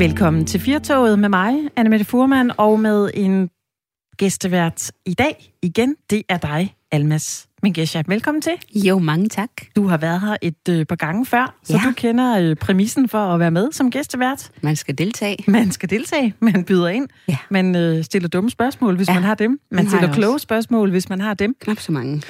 [0.00, 3.50] Velkommen til Firtoget med mig, Annemette Furman, og med en
[4.16, 5.96] gæstevært i dag igen.
[6.10, 8.02] Det er dig, Almas Mengesha.
[8.06, 8.52] Velkommen til.
[8.74, 9.50] Jo, mange tak.
[9.76, 11.80] Du har været her et øh, par gange før, så Ja.
[11.88, 14.50] du kender øh, præmissen for at være med som gæstevært.
[14.62, 15.36] Man skal deltage.
[15.46, 17.36] Man skal deltage, man byder ind, Ja.
[17.50, 19.60] man øh, stiller dumme spørgsmål, hvis Ja, man har dem.
[19.70, 20.20] Man har stiller også.
[20.20, 21.54] kloge spørgsmål, hvis man har dem.
[21.60, 22.22] Knap så mange.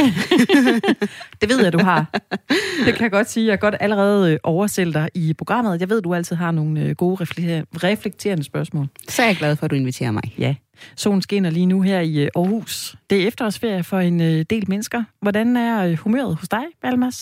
[1.41, 2.06] Det ved jeg, du har.
[2.87, 3.47] Det kan jeg godt sige.
[3.47, 5.81] Jeg kan godt allerede øh, oversælge dig i programmet.
[5.81, 8.89] Jeg ved, du altid har nogle øh, gode reflekter- reflekterende spørgsmål.
[9.09, 10.23] Så er jeg glad for, at du inviterer mig.
[10.39, 10.55] Ja.
[10.97, 12.97] Solen skinner lige nu her i øh, Aarhus.
[13.11, 15.03] Det er efterårsferie for en øh, del mennesker.
[15.23, 17.15] Hvordan er øh, humøret hos dig, Almas?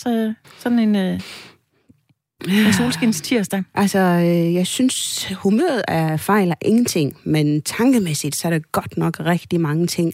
[0.57, 3.63] Sådan en, en solskins tirsdag.
[3.75, 9.19] Altså, jeg synes, humøret er fejl af ingenting, men tankemæssigt, så er der godt nok
[9.19, 10.13] rigtig mange ting,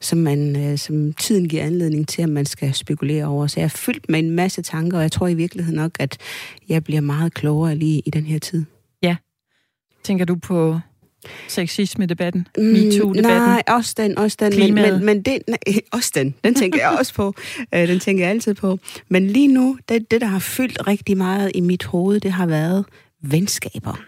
[0.00, 3.46] som, man, som tiden giver anledning til, at man skal spekulere over.
[3.46, 6.18] Så jeg er fyldt med en masse tanker, og jeg tror i virkeligheden nok, at
[6.68, 8.64] jeg bliver meget klogere lige i den her tid.
[10.06, 10.80] Tænker du på
[11.48, 12.48] sexisme-debatten?
[12.58, 13.22] Mm, MeToo-debatten?
[13.22, 14.48] Nej, også den, også den.
[14.48, 14.94] Men, Klimaet.
[14.94, 15.58] men, men det, nej,
[15.92, 16.34] også den.
[16.44, 17.34] Den tænker jeg også på.
[17.74, 18.78] Øh, den tænker jeg altid på.
[19.08, 22.46] Men lige nu, det, det, der har fyldt rigtig meget i mit hoved, det har
[22.46, 22.84] været
[23.22, 24.00] venskaber.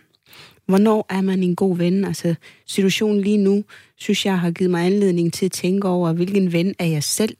[0.68, 2.04] Hvornår er man en god ven?
[2.04, 2.34] Altså,
[2.66, 3.64] situationen lige nu,
[3.96, 7.36] synes jeg, har givet mig anledning til at tænke over, hvilken ven er jeg selv?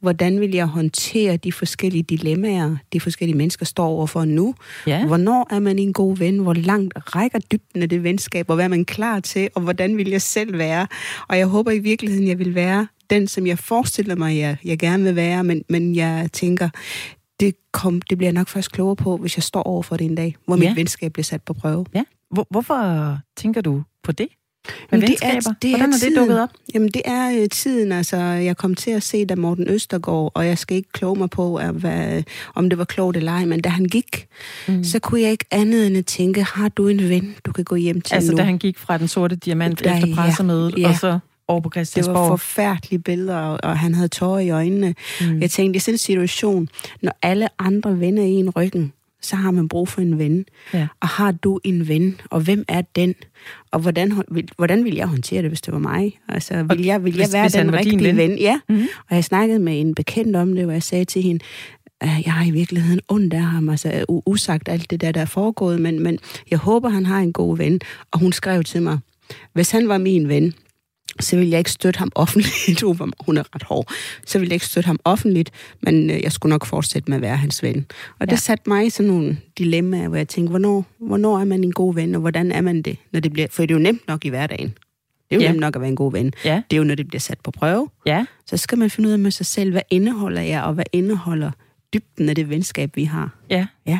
[0.00, 4.54] Hvordan vil jeg håndtere de forskellige dilemmaer, de forskellige mennesker står overfor nu?
[4.86, 5.06] Ja.
[5.06, 6.38] Hvornår er man en god ven?
[6.38, 8.50] Hvor langt rækker dybden af det venskab?
[8.50, 9.48] Og hvad er man klar til?
[9.54, 10.86] Og hvordan vil jeg selv være?
[11.28, 14.78] Og jeg håber i virkeligheden, jeg vil være den, som jeg forestiller mig, jeg, jeg
[14.78, 15.44] gerne vil være.
[15.44, 16.68] Men, men jeg tænker,
[17.40, 20.04] det, kom, det bliver jeg nok først klogere på, hvis jeg står over for det
[20.04, 20.68] en dag, hvor Ja.
[20.68, 21.86] mit venskab bliver sat på prøve.
[21.94, 22.02] ja.
[22.32, 24.28] Hvor, hvorfor tænker du på det?
[24.68, 26.16] Med Jamen, det er- det er Hvordan er det tiden.
[26.18, 26.48] dukket op?
[26.74, 27.92] Jamen, det er øh, tiden.
[27.92, 31.30] Altså, jeg kom til at se, da Morten Østergaard, og jeg skal ikke kloge mig
[31.30, 32.22] på, at, hvad,
[32.54, 34.26] om det var klogt eller ej, men da han gik,
[34.68, 34.84] mm.
[34.84, 37.74] så kunne jeg ikke andet end at tænke, har du en ven, du kan gå
[37.76, 38.38] hjem til Altså, nu?
[38.38, 40.88] da han gik fra den sorte diamant Ja, efter ja, pressemødet, ja.
[40.88, 42.28] og så over på Det var Christiansborg.
[42.28, 44.94] forfærdelige billeder, og, og han havde tårer i øjnene.
[45.20, 45.40] Mm.
[45.40, 46.68] Jeg tænkte, i sådan en situation,
[47.02, 48.92] når alle andre vender en ryggen,
[49.22, 50.44] så har man brug for en ven.
[50.74, 50.86] Ja.
[51.00, 53.14] Og har du en ven, og hvem er den?
[53.70, 54.12] Og hvordan,
[54.56, 56.18] hvordan vil jeg håndtere det, hvis det var mig?
[56.28, 58.16] Altså, vil jeg, vil jeg hvis- være hvis den rigtige ven?
[58.16, 58.38] ven?
[58.38, 58.60] Ja.
[58.68, 58.86] Mhm.
[59.10, 61.44] Og jeg snakkede med en bekendt om det, hvor jeg sagde til hende,
[62.00, 65.24] at jeg har i virkeligheden ondt af ham, altså usagt alt det der, der er
[65.26, 66.18] foregået, men, men
[66.50, 67.80] jeg håber, han har en god ven.
[68.10, 68.98] Og hun skrev til mig,
[69.52, 70.54] hvis han var min ven,
[71.20, 72.82] så ville jeg ikke støtte ham offentligt.
[73.26, 73.92] Hun er ret hård.
[74.26, 75.50] Så ville jeg ikke støtte ham offentligt,
[75.82, 77.86] men øh, jeg skulle nok fortsætte med at være hans ven.
[78.18, 78.36] Og det Ja.
[78.36, 81.94] satte mig i sådan nogle dilemmaer, hvor jeg tænkte, hvornår, hvornår er man en god
[81.94, 82.96] ven, og hvordan er man det?
[83.12, 84.68] Når det bliver, for det er jo nemt nok i hverdagen.
[84.68, 85.48] Det er jo ja.
[85.48, 86.32] nemt nok at være en god ven.
[86.44, 87.88] Ja, Det er jo, når det bliver sat på prøve.
[88.06, 88.24] ja.
[88.46, 91.50] Så skal man finde ud af med sig selv, hvad indeholder jeg, og hvad indeholder
[91.94, 93.30] dybden af det venskab, vi har.
[93.50, 93.66] Ja.
[93.86, 93.98] Ja.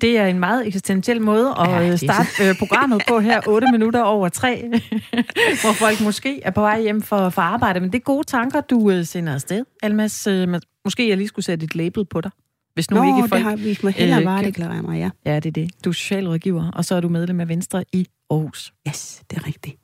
[0.00, 3.40] Det er en meget eksistentiel måde at Ja, det er starte øh, programmet på her
[3.48, 4.70] 8 minutter over 3,
[5.62, 7.80] hvor folk måske er på vej hjem for, for arbejde.
[7.80, 10.26] Men det er gode tanker, du øh, sender afsted, Almas.
[10.26, 12.30] Øh, måske jeg lige skulle sætte et label på dig.
[12.74, 13.42] Hvis nu Nå, ikke det folk...
[13.42, 15.10] har vi må hellere øh, øh, varedeklarere mig, ja.
[15.26, 15.84] Ja, det er det.
[15.84, 18.72] Du er socialrådgiver, og så er du medlem af Venstre i Aarhus.
[18.88, 19.76] Yes, det er rigtigt.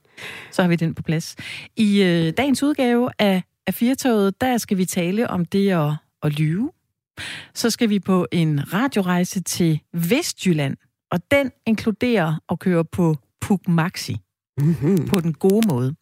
[0.52, 1.36] Så har vi den på plads.
[1.76, 5.92] I øh, dagens udgave af, af Firtoget, der skal vi tale om det at,
[6.22, 6.70] at lyve.
[7.54, 10.76] Så skal vi på en radiorejse til Vestjylland,
[11.10, 14.16] og den inkluderer at køre på Puk Maxi
[14.60, 15.08] Mm-hmm.
[15.08, 15.94] på den gode måde.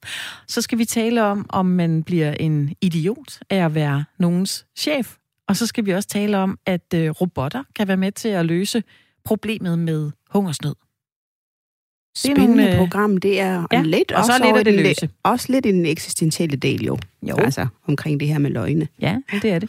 [0.49, 5.17] Så skal vi tale om, om man bliver en idiot af at være nogens chef.
[5.49, 8.47] Og så skal vi også tale om, at øh, robotter kan være med til at
[8.47, 8.83] løse
[9.25, 10.75] problemet med hungersnød.
[12.15, 14.75] Det Spændende øh, program, det er ja, lidt og så også lidt over af det
[14.75, 15.09] løse.
[15.23, 16.99] Også lidt i den eksistentielle del, jo.
[17.23, 17.37] Jo.
[17.37, 18.89] Altså, omkring det her med løgne.
[19.01, 19.69] Ja, det er det.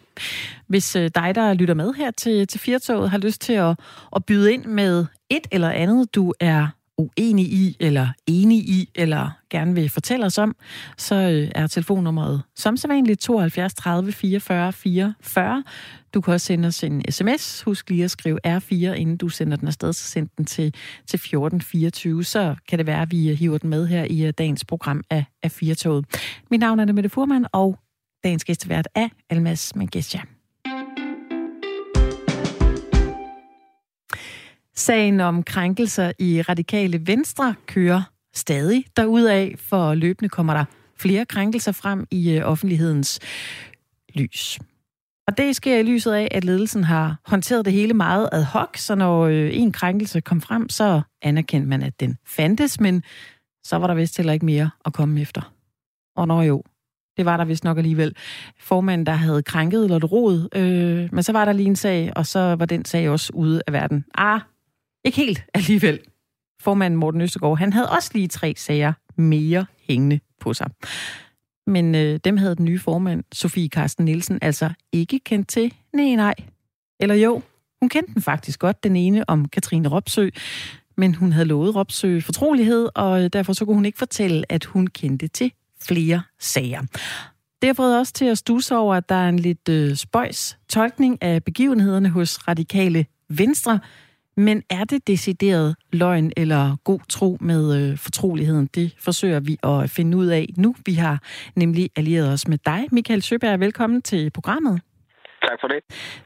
[0.68, 3.80] Hvis øh, dig, der lytter med her til, til Firtoget, har lyst til at,
[4.16, 6.68] at byde ind med et eller andet, du er
[6.98, 10.56] uenig i, eller enig i, eller gerne vil fortælle os om,
[10.98, 15.64] så øh, er telefonnummeret som sædvanligt 72 30 44 44.
[16.14, 17.62] Du kan også sende os en sms.
[17.62, 20.72] Husk lige at skrive R4, inden du sender den afsted, så send den til,
[21.08, 22.24] til 1424.
[22.24, 25.04] Så kan det være, at vi øh, hiver den med her i øh, dagens program
[25.10, 26.06] af, af Firtoget.
[26.52, 27.80] Mit navn er Mette Furman, og
[28.24, 30.35] dagens gæstevært er Almas Mangesja.
[34.78, 38.02] Sagen om krænkelser i radikale venstre kører
[38.34, 40.66] stadig derudaf, for løbende kommer der
[40.98, 43.20] flere krænkelser frem i øh, offentlighedens
[44.14, 44.60] lys.
[45.28, 48.78] Og det sker i lyset af, at ledelsen har håndteret det hele meget ad hoc,
[48.78, 53.04] så når øh, en krænkelse kom frem, så anerkendte man, at den fandtes, men
[53.64, 55.54] så var der vist heller ikke mere at komme efter.
[56.16, 56.64] Og når jo,
[57.18, 58.16] det var der vist nok alligevel.
[58.60, 62.26] Formanden, der havde krænket Lotte Rod, øh, men så var der lige en sag, og
[62.26, 64.06] så var den sag også ude af verden.
[64.14, 64.42] Ah,
[65.06, 66.00] ikke helt alligevel.
[66.62, 70.68] formanden Morten Østergaard, han havde også lige tre sager mere hængende på sig.
[71.68, 75.74] Men øh, dem havde den nye formand, Sofie Karsten Nielsen, altså ikke kendt til.
[75.94, 76.34] Nej, nej.
[77.00, 77.42] Eller jo,
[77.82, 80.30] hun kendte den faktisk godt, den ene om Katrine Ropsø,
[80.98, 84.66] men hun havde lovet Ropsø fortrolighed, og øh, derfor så kunne hun ikke fortælle, at
[84.66, 86.82] hun kendte til flere sager.
[87.62, 90.58] Det har fået os til at stusse over, at der er en lidt øh, spøjs
[90.70, 93.80] tolkning af begivenhederne hos radikale venstre,
[94.38, 98.70] men er det decideret løgn eller god tro med øh, fortroligheden?
[98.76, 100.76] Det forsøger vi at finde ud af nu.
[100.86, 101.20] Vi har
[101.56, 103.60] nemlig allieret os med dig, Michael Søberg.
[103.60, 104.82] Velkommen til programmet.
[105.42, 105.80] Tak for det.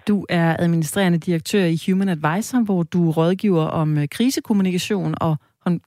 [0.08, 5.38] Du er administrerende direktør i Human Advisor, hvor du rådgiver om øh, krisekommunikation og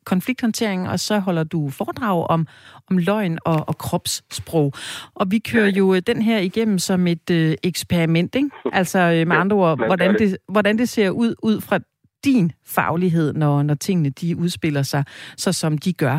[0.04, 2.46] konflikthåndtering, og så holder du foredrag om,
[2.90, 4.72] om løgn og, og kropssprog.
[5.14, 8.50] Og vi kører jo øh, den her igennem som et øh, eksperiment, ikke?
[8.72, 11.78] Altså øh, med andre ord, hvordan det, hvordan det ser ud ud fra
[12.24, 15.04] din faglighed, når, når tingene de udspiller sig,
[15.36, 16.16] så som de gør.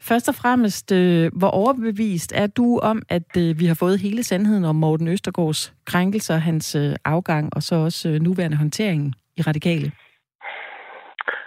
[0.00, 4.22] Først og fremmest, øh, hvor overbevist er du om, at øh, vi har fået hele
[4.22, 9.42] sandheden om Morten Østergaards krænkelser, hans øh, afgang og så også øh, nuværende håndtering i
[9.42, 9.92] radikale?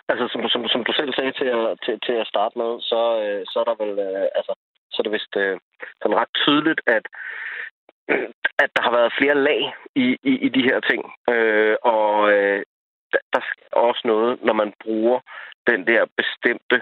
[0.10, 3.01] Altså, som, som, som du selv sagde til at, til, til at starte med, så,
[3.24, 4.54] øh, så er der vel, øh, altså,
[4.92, 5.58] så er det vist øh,
[6.01, 7.06] sådan ret tydeligt, at
[8.63, 9.62] at der har været flere lag
[9.96, 11.01] i, i, i de her ting.
[11.34, 12.63] Øh, og øh,
[13.34, 13.40] der
[13.74, 15.20] er også noget, når man bruger
[15.68, 16.78] den der bestemte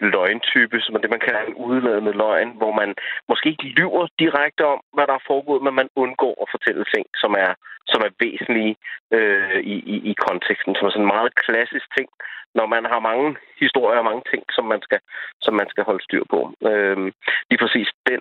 [0.00, 2.94] løgntype, som er det, man kalder en udladende løgn, hvor man
[3.28, 7.06] måske ikke lyver direkte om, hvad der er foregået, men man undgår at fortælle ting,
[7.22, 7.52] som er,
[7.86, 8.76] som er væsentlige
[9.16, 12.08] øh, i, i, i konteksten, som er sådan en meget klassisk ting,
[12.54, 15.00] når man har mange historier og mange ting, som man skal,
[15.40, 16.40] som man skal holde styr på.
[16.70, 16.96] Øh,
[17.50, 18.20] lige præcis den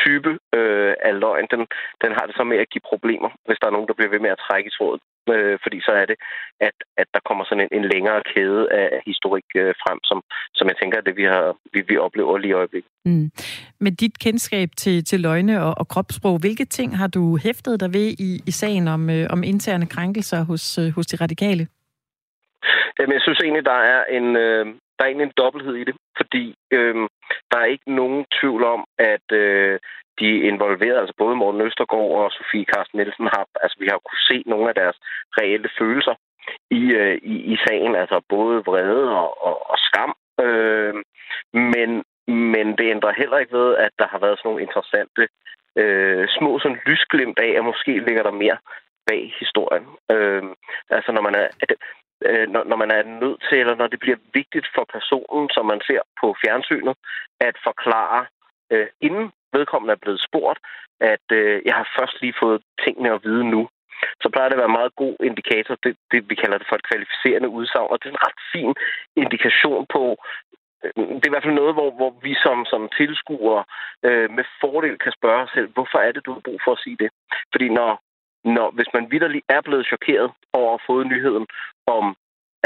[0.00, 1.62] type øh, af løgn, den,
[2.02, 4.20] den har det så med at give problemer, hvis der er nogen, der bliver ved
[4.20, 5.00] med at trække i trådet.
[5.30, 6.16] Øh, fordi så er det,
[6.60, 10.22] at, at der kommer sådan en, en længere kæde af historik øh, frem, som,
[10.54, 12.90] som jeg tænker, at det vi, har, vi, vi oplever lige i øjeblikket.
[13.04, 13.30] Mm.
[13.80, 17.90] Med dit kendskab til, til løgne og, og kropssprog, hvilke ting har du hæftet dig
[17.92, 21.66] ved i, i sagen om, øh, om interne krænkelser hos, øh, hos de radikale?
[22.98, 24.66] Jamen, jeg synes egentlig, der er en, øh,
[24.96, 26.94] der er egentlig en dobbelthed i det, fordi øh,
[27.50, 29.78] der er ikke nogen tvivl om, at øh,
[30.20, 34.24] de involverede, altså både Morten Østergaard og Sofie Carsten Nielsen, har, altså vi har kunne
[34.30, 34.96] se nogle af deres
[35.38, 36.14] reelle følelser
[36.70, 40.12] i, øh, i, i sagen, altså både vrede og, og, og skam.
[40.40, 40.94] Øh,
[41.52, 41.90] men,
[42.26, 45.22] men det ændrer heller ikke ved, at der har været sådan nogle interessante
[45.76, 48.58] øh, små sådan lysglimt af, at måske ligger der mere
[49.06, 49.86] bag historien.
[50.10, 50.42] Øh,
[50.90, 51.48] altså når man er,
[52.26, 55.66] øh, når, når man er nødt til, eller når det bliver vigtigt for personen, som
[55.66, 56.94] man ser på fjernsynet,
[57.40, 58.26] at forklare,
[58.72, 60.58] øh, inden vedkommende er blevet spurgt,
[61.00, 63.62] at øh, jeg har først lige fået tingene at vide nu.
[64.22, 66.76] Så plejer det at være en meget god indikator, det, det vi kalder det for
[66.76, 68.72] et kvalificerende udsagn, og det er en ret fin
[69.22, 70.02] indikation på,
[70.84, 73.64] øh, det er i hvert fald noget, hvor, hvor vi som, som tilskuere
[74.06, 76.82] øh, med fordel kan spørge os selv, hvorfor er det, du har brug for at
[76.84, 77.10] sige det?
[77.52, 77.92] Fordi når
[78.44, 81.46] når, hvis man vidderligt er blevet chokeret over at få nyheden
[81.86, 82.16] om,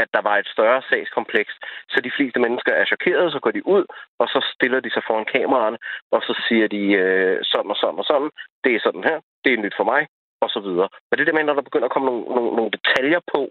[0.01, 1.53] at der var et større sagskompleks,
[1.91, 3.85] så de fleste mennesker er chokeret, så går de ud,
[4.21, 5.77] og så stiller de sig foran kameraerne,
[6.11, 8.31] og så siger de øh, sådan og sådan og sådan,
[8.63, 10.01] det er sådan her, det er nyt for mig,
[10.43, 10.89] og så videre.
[11.07, 13.41] Men det der med, når der begynder at komme nogle, nogle, nogle detaljer på,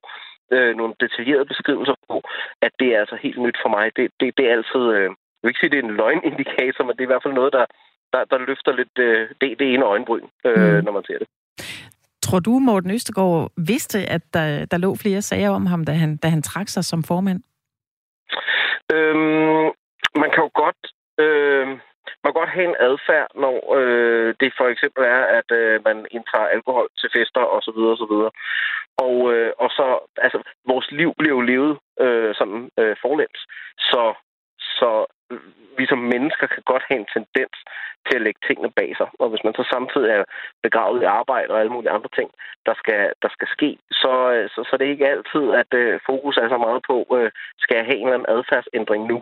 [0.54, 2.16] øh, nogle detaljerede beskrivelser på,
[2.66, 5.42] at det er altså helt nyt for mig, det, det, det er altid, øh, jeg
[5.42, 7.66] vil ikke sige, det er en løgnindikator, men det er i hvert fald noget, der,
[8.12, 10.84] der, der løfter lidt øh, det, det ene øjenbryn, øh, mm.
[10.84, 11.28] når man ser det.
[12.26, 16.16] Tror du, Morten Østergaard vidste, at der, der lå flere sager om ham, da han,
[16.16, 17.40] da han trak sig som formand?
[18.94, 19.66] Øhm,
[20.22, 20.80] man kan jo godt...
[21.24, 21.66] Øh,
[22.22, 25.98] man kan godt have en adfærd, når øh, det for eksempel er, at øh, man
[26.10, 27.56] indtager alkohol til fester osv.
[27.56, 28.30] Og, så videre, og, så videre.
[29.04, 29.86] og, øh, og så,
[30.24, 30.38] altså,
[30.70, 33.40] vores liv bliver jo levet øh, sådan øh, forlæns.
[33.90, 34.02] Så,
[34.80, 35.06] så
[35.78, 37.56] vi som mennesker kan godt have en tendens
[38.06, 39.08] til at lægge tingene bag sig.
[39.20, 40.24] Og hvis man så samtidig er
[40.62, 42.30] begravet i arbejde og alle mulige andre ting,
[42.66, 43.70] der skal, der skal ske,
[44.02, 46.96] så, øh, så, så det er ikke altid, at øh, fokus er så meget på,
[47.18, 49.18] øh, skal jeg have en eller anden adfærdsændring nu,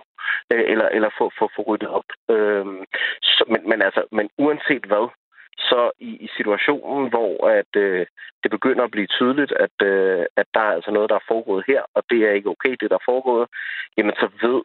[0.53, 2.09] øh, eller, eller få, få, få ryddet op.
[2.35, 2.67] Øh,
[3.23, 5.07] så, men, men, altså, men uanset hvad,
[5.59, 8.07] så i, i situationen, hvor at øh,
[8.43, 11.65] det begynder at blive tydeligt, at, øh, at der er altså noget, der er foregået
[11.67, 13.49] her, og det er ikke okay, det der er foregået,
[13.97, 14.63] jamen så ved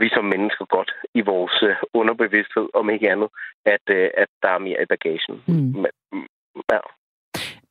[0.00, 3.28] vi som mennesker godt i vores øh, underbevidsthed, om ikke andet,
[3.64, 5.34] at, øh, at der er mere i bagagen.
[5.46, 5.84] Mm.
[6.72, 6.80] Ja.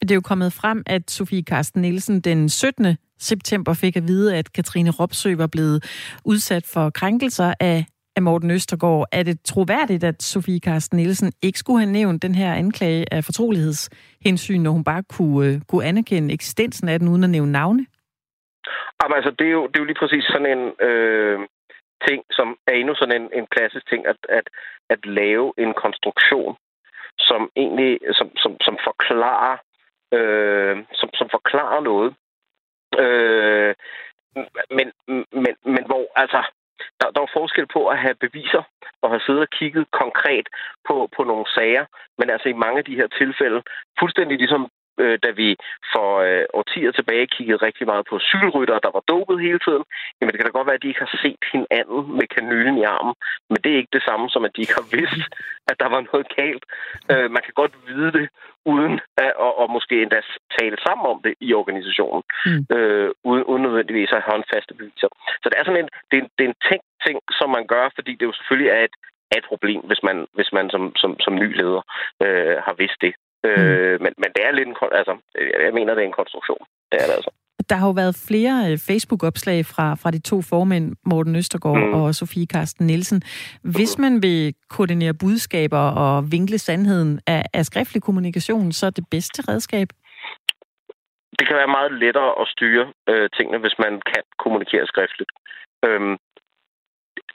[0.01, 2.97] Det er jo kommet frem, at Sofie Carsten Nielsen den 17.
[3.19, 5.77] september fik at vide, at Katrine Ropsø var blevet
[6.25, 9.07] udsat for krænkelser af, af Morten Østergaard.
[9.11, 13.23] Er det troværdigt, at Sofie Carsten Nielsen ikke skulle have nævnt den her anklage af
[13.23, 17.85] fortrolighedshensyn, når hun bare kunne, uh, kunne anerkende eksistensen af den, uden at nævne navne?
[19.03, 20.87] Jamen, altså, det er, jo, det er jo lige præcis sådan en...
[20.87, 21.39] Øh
[22.07, 24.49] ting, som er endnu sådan en, en klassisk ting, at, at,
[24.89, 26.55] at lave en konstruktion,
[27.19, 29.57] som egentlig som, som, som forklarer
[30.17, 32.09] øh, som, som forklarer noget.
[33.03, 33.75] Øh,
[34.77, 34.87] men,
[35.43, 36.41] men, men hvor altså
[37.01, 38.63] der, der er forskel på at have beviser
[39.01, 40.47] og have siddet og kigget konkret
[40.87, 41.85] på, på nogle sager,
[42.17, 43.63] men altså i mange af de her tilfælde,
[43.99, 44.69] fuldstændig ligesom
[45.01, 45.49] øh, da vi
[45.93, 49.83] for øh, årtier tilbage kiggede rigtig meget på cykelryttere, der var dopet hele tiden,
[50.17, 52.83] jamen det kan da godt være, at de ikke har set hinanden med kanylen i
[52.95, 53.15] armen,
[53.49, 55.31] men det er ikke det samme som, at de ikke har vidst,
[55.69, 56.65] at der var noget galt.
[57.11, 58.27] Øh, man kan godt vide det,
[58.65, 60.21] uden at, og, og måske endda
[60.59, 62.75] tale sammen om det i organisationen, mm.
[62.75, 65.09] øh, uden, uden nødvendigvis at have en faste beviser.
[65.41, 67.85] Så det er sådan en, det er, det er en tænkt ting, som man gør,
[67.95, 68.95] fordi det jo selvfølgelig er et,
[69.31, 71.83] er et problem, hvis man, hvis man som, som, som ny leder
[72.23, 73.13] øh, har vidst det.
[73.47, 74.03] Øh, mm.
[74.03, 74.75] men, men det er lidt en...
[74.99, 75.13] Altså,
[75.65, 76.61] jeg mener, det er en konstruktion.
[76.91, 77.31] Det er det altså.
[77.69, 81.93] Der har jo været flere øh, Facebook-opslag fra, fra de to formænd, Morten Østergaard mm.
[81.93, 83.21] og Sofie Karsten Nielsen.
[83.75, 89.05] Hvis man vil koordinere budskaber og vinkle sandheden af, af skriftlig kommunikation, så er det
[89.11, 89.87] bedste redskab?
[91.39, 95.31] Det kan være meget lettere at styre øh, tingene, hvis man kan kommunikere skriftligt.
[95.85, 96.17] Øhm,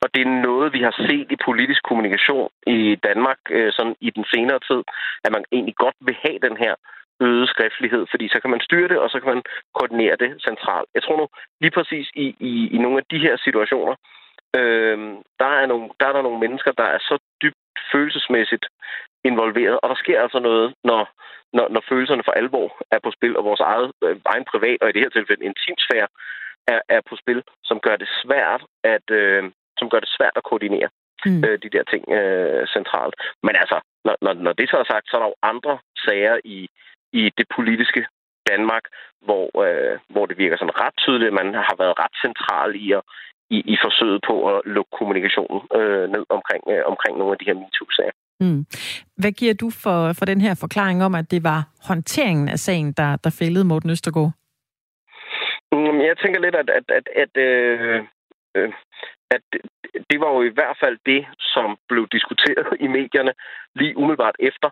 [0.03, 2.79] og det er noget, vi har set i politisk kommunikation i
[3.09, 4.83] Danmark øh, sådan i den senere tid,
[5.25, 6.75] at man egentlig godt vil have den her
[7.21, 9.43] øget skriftlighed, fordi så kan man styre det, og så kan man
[9.75, 10.89] koordinere det centralt.
[10.95, 11.27] Jeg tror nu
[11.61, 13.95] lige præcis i, i, i nogle af de her situationer,
[14.59, 14.99] øh,
[15.41, 17.57] der, er nogle, der er der nogle mennesker, der er så dybt
[17.93, 18.67] følelsesmæssigt
[19.25, 21.03] involveret, og der sker altså noget, når,
[21.53, 24.89] når, når følelserne for alvor er på spil, og vores eget, øh, egen privat, og
[24.89, 26.09] i det her tilfælde intimsfære,
[26.75, 29.45] er, er på spil, som gør det svært at, øh,
[29.79, 30.89] som gør det svært at koordinere
[31.27, 31.43] mm.
[31.47, 33.15] øh, de der ting øh, centralt.
[33.47, 36.37] Men altså, når, når, når det så er sagt, så er der jo andre sager
[36.45, 36.59] i,
[37.13, 38.03] i det politiske
[38.51, 38.85] Danmark,
[39.27, 42.93] hvor, øh, hvor det virker sådan ret tydeligt, at man har været ret central i
[42.93, 43.03] at
[43.51, 47.49] i, i forsøget på at lukke kommunikationen øh, ned omkring, øh, omkring nogle af de
[47.49, 48.17] her MeToo-sager.
[48.41, 48.67] Mm.
[49.17, 52.93] Hvad giver du for, for den her forklaring om, at det var håndteringen af sagen,
[52.93, 54.33] der, der fældede Morten Østergaard?
[55.73, 58.05] Mm, jeg tænker lidt, at, at, at, at øh,
[58.57, 58.73] øh,
[59.31, 59.43] at
[60.11, 63.33] det var jo i hvert fald det, som blev diskuteret i medierne
[63.75, 64.69] lige umiddelbart efter,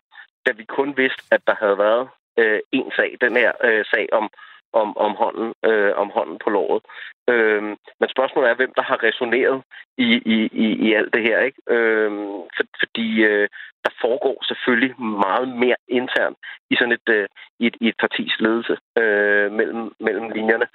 [0.46, 4.06] da vi kun vidste, at der havde været øh, en sag, den her øh, sag
[4.12, 4.30] om,
[4.72, 6.82] om, om, hånden, øh, om hånden på låret.
[7.28, 7.62] Øh,
[8.00, 9.62] men spørgsmålet er, hvem der har resoneret
[9.98, 11.38] i, i, i, i alt det her.
[11.48, 11.60] ikke?
[11.68, 12.10] Øh,
[12.56, 13.48] for, fordi øh,
[13.84, 16.38] der foregår selvfølgelig meget mere internt
[16.70, 17.26] i sådan et, øh,
[17.60, 20.66] i et, i et partis ledelse øh, mellem, mellem linjerne.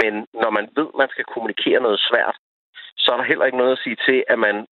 [0.00, 2.36] Men når man ved, at man skal kommunikere noget svært,
[2.98, 4.66] så er der heller ikke noget at sige til, at man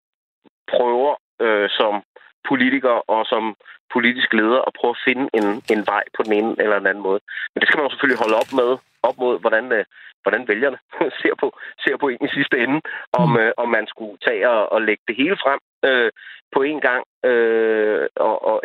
[0.72, 2.02] prøver øh, som
[2.48, 3.56] politiker og som
[3.94, 7.06] politisk leder at prøve at finde en, en vej på den ene eller den anden
[7.08, 7.20] måde.
[7.50, 8.70] Men det skal man jo selvfølgelig holde op med,
[9.08, 9.84] op mod, hvordan, øh,
[10.22, 10.78] hvordan vælgerne
[11.22, 11.46] ser på,
[11.84, 12.78] ser på en i sidste ende,
[13.20, 13.36] om, mm.
[13.36, 16.10] øh, om man skulle tage og, og lægge det hele frem øh,
[16.54, 18.56] på en gang, øh, og, og,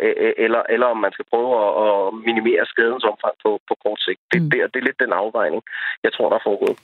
[0.46, 4.20] eller, eller om man skal prøve at, at minimere skadens omfang på, på kort sigt.
[4.32, 4.50] Det, mm.
[4.50, 5.62] det, det er lidt den afvejning,
[6.04, 6.78] jeg tror, der er foregået.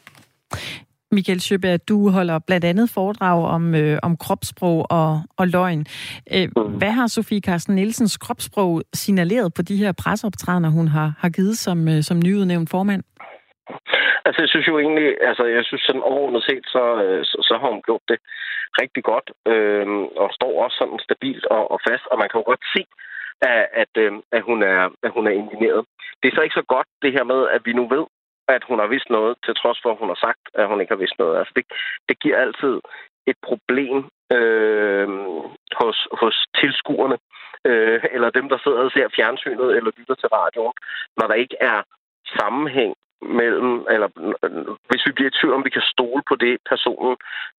[1.12, 5.86] Michael Sjøberg, du holder blandt andet foredrag om, øh, om kropssprog og, og løgn.
[6.34, 6.78] Øh, mm.
[6.80, 11.58] hvad har Sofie Carsten Nielsens kropssprog signaleret på de her presseoptrædener, hun har, har givet
[11.58, 13.02] som, øh, som nyudnævnt formand?
[14.26, 17.54] Altså, jeg synes jo egentlig, altså, jeg synes sådan overordnet set, så, øh, så, så
[17.60, 18.18] har hun gjort det
[18.82, 19.86] rigtig godt, øh,
[20.22, 22.82] og står også sådan stabilt og, og fast, og man kan jo godt se,
[23.50, 25.82] at, at, øh, at, hun er, at hun er indigneret.
[26.20, 28.04] Det er så ikke så godt, det her med, at vi nu ved,
[28.48, 30.92] at hun har vidst noget, til trods for, at hun har sagt, at hun ikke
[30.94, 31.38] har vidst noget.
[31.38, 31.64] Altså, det,
[32.08, 32.74] det giver altid
[33.26, 33.96] et problem
[34.36, 35.08] øh,
[35.80, 37.18] hos, hos tilskuerne,
[37.64, 40.76] øh, eller dem, der sidder og ser fjernsynet eller lytter til radioen,
[41.16, 41.82] når der ikke er
[42.38, 44.08] sammenhæng mellem, eller
[44.88, 47.16] hvis vi bliver i tvivl om, vi kan stole på det, personen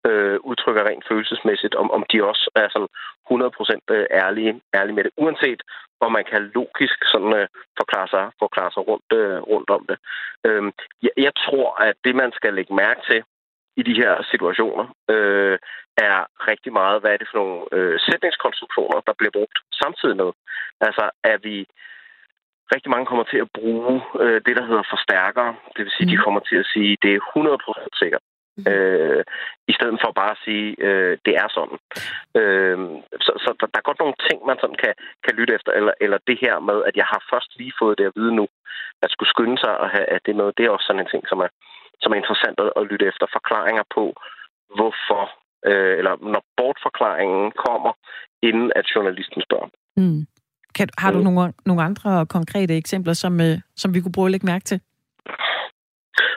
[0.07, 2.88] øh, udtrykker rent følelsesmæssigt, om, om de også er sådan
[3.31, 5.62] 100% øh, ærlige, ærlige med det, uanset
[6.00, 7.49] om man kan logisk sådan øh,
[7.81, 9.99] forklare sig, forklare sig rundt, øh, rundt om det.
[10.47, 10.62] Øh,
[11.03, 13.23] jeg, jeg tror, at det, man skal lægge mærke til
[13.77, 15.59] i de her situationer, øh,
[15.97, 16.19] er
[16.50, 20.31] rigtig meget, hvad er det for nogle øh, sætningskonstruktioner, der bliver brugt samtidig med.
[20.81, 21.67] Altså, er vi
[22.75, 25.51] rigtig mange kommer til at bruge øh, det, der hedder forstærkere.
[25.75, 26.13] Det vil sige, mm.
[26.13, 28.25] de kommer til at sige, det er 100% sikkert.
[28.59, 28.65] Mm.
[28.73, 29.25] Øh,
[29.71, 31.79] I stedet for bare at sige, øh, det er sådan.
[32.41, 32.79] Øh,
[33.25, 34.95] så så der, der er godt nogle ting, man sådan kan,
[35.25, 35.73] kan lytte efter.
[35.79, 38.47] Eller, eller det her med, at jeg har først lige fået det at vide nu.
[39.03, 41.25] At skulle skynde sig og have at det med, det er også sådan en ting,
[41.29, 41.51] som er,
[42.03, 43.27] som er interessant at, at lytte efter.
[43.37, 44.05] Forklaringer på,
[44.77, 45.23] hvorfor,
[45.71, 47.93] øh, eller når bortforklaringen kommer,
[48.43, 49.69] inden at journalisten spørger.
[49.97, 50.23] Mm.
[50.78, 54.32] Kan, har du nogle, nogle andre konkrete eksempler, som, øh, som vi kunne bruge at
[54.32, 54.80] lægge mærke til?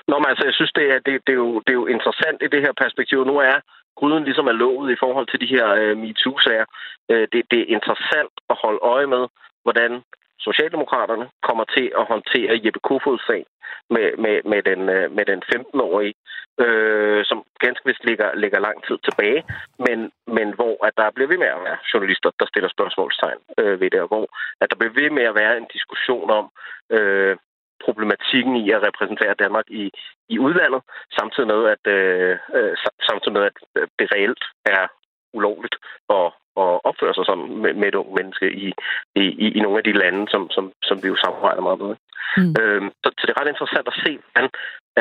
[0.10, 2.39] Nå, men altså, jeg synes, det er, det, det, er jo, det er jo interessant
[2.41, 3.17] i det her perspektiv.
[3.25, 3.57] Nu er
[4.00, 6.67] gryden ligesom er lovet i forhold til de her øh, MeToo-sager.
[7.12, 9.24] Øh, det, det er interessant at holde øje med,
[9.65, 9.91] hvordan
[10.48, 13.45] Socialdemokraterne kommer til at håndtere Jeppe Kofods sag
[13.89, 16.13] med, med, med, den, øh, med den 15-årige,
[16.63, 19.43] øh, som ganske vist ligger, ligger lang tid tilbage,
[19.86, 23.79] men, men hvor at der bliver ved med at være journalister, der stiller spørgsmålstegn øh,
[23.81, 24.27] ved det, og hvor
[24.62, 26.45] at der bliver ved med at være en diskussion om
[26.98, 27.38] øh,
[27.86, 29.91] problematikken i at repræsentere Danmark i,
[30.29, 30.81] i udlandet,
[31.17, 32.74] samtidig med, at, øh, øh
[33.10, 34.88] samtidig med, at øh, det reelt er
[35.33, 35.75] ulovligt
[36.10, 36.27] at,
[36.63, 38.67] at opføre sig sådan med, med et ung menneske i,
[39.15, 39.24] i,
[39.58, 41.96] i nogle af de lande, som, som, som vi jo samarbejder meget med.
[42.38, 42.53] Mm.
[42.62, 44.50] Øhm, så, så det er ret interessant at se, hvordan,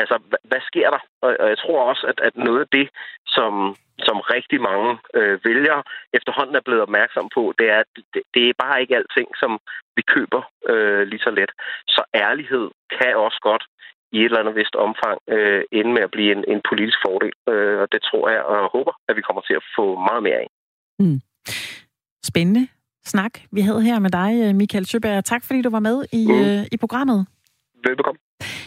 [0.01, 1.01] altså, hvad, hvad sker der?
[1.25, 2.87] Og, og jeg tror også, at, at noget af det,
[3.35, 3.75] som,
[4.07, 8.43] som rigtig mange øh, vælgere efterhånden er blevet opmærksom på, det er, at det, det
[8.49, 9.51] er bare ikke alting, som
[9.95, 10.41] vi køber
[10.71, 11.51] øh, lige så let.
[11.87, 12.65] Så ærlighed
[12.97, 13.63] kan også godt
[14.11, 17.33] i et eller andet vist omfang øh, ende med at blive en, en politisk fordel.
[17.49, 20.39] Øh, og det tror jeg og håber, at vi kommer til at få meget mere
[20.43, 20.49] af.
[20.99, 21.19] Mm.
[22.25, 22.67] Spændende
[23.05, 25.25] snak, vi havde her med dig, Michael Søberg.
[25.25, 26.33] Tak fordi du var med i, mm.
[26.33, 27.25] øh, i programmet.
[27.87, 28.19] Velbekomme.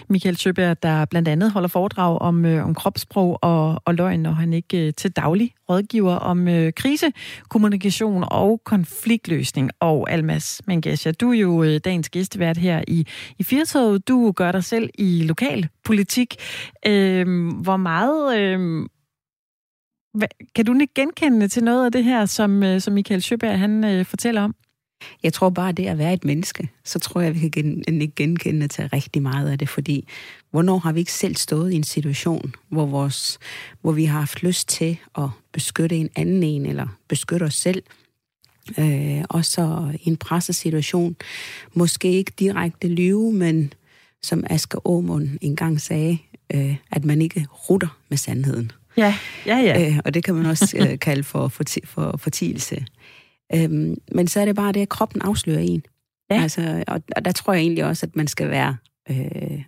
[0.09, 4.31] Michael Søberg, der blandt andet holder foredrag om, øh, om kropssprog og, og løgn, når
[4.31, 9.71] han ikke øh, til daglig rådgiver om øh, krisekommunikation og konfliktløsning.
[9.81, 13.07] Og Almas Mangasha, du er jo øh, dagens gæstevært her i,
[13.39, 14.09] i Firtoget.
[14.09, 16.37] Du gør dig selv i lokal politik.
[16.87, 17.27] Øh,
[17.63, 18.39] hvor meget...
[18.39, 18.87] Øh,
[20.55, 23.85] kan du ikke genkende til noget af det her, som, øh, som Michael Sjøberg han
[23.85, 24.55] øh, fortæller om?
[25.23, 28.09] Jeg tror bare, det at være et menneske, så tror jeg, vi kan gen, øh,
[28.17, 30.09] genkende til rigtig meget af det, fordi
[30.51, 33.39] hvornår har vi ikke selv stået i en situation, hvor, vores,
[33.81, 37.83] hvor vi har haft lyst til at beskytte en anden en, eller beskytte os selv,
[38.79, 41.17] øh, og så i en pressesituation,
[41.75, 43.73] måske ikke direkte lyve, men
[44.23, 46.19] som Asger Aumund engang sagde,
[46.55, 48.73] øh, at man ikke rutter med sandheden.
[48.97, 49.15] Ja,
[49.47, 49.89] ja, ja.
[49.89, 52.87] Øh, og det kan man også øh, kalde for, for, for fortielse.
[53.55, 55.83] Øhm, men så er det bare det, at kroppen afslører en.
[56.31, 56.43] Ja.
[56.43, 58.77] Altså, og, og der tror jeg egentlig også, at man skal være
[59.11, 59.63] øh,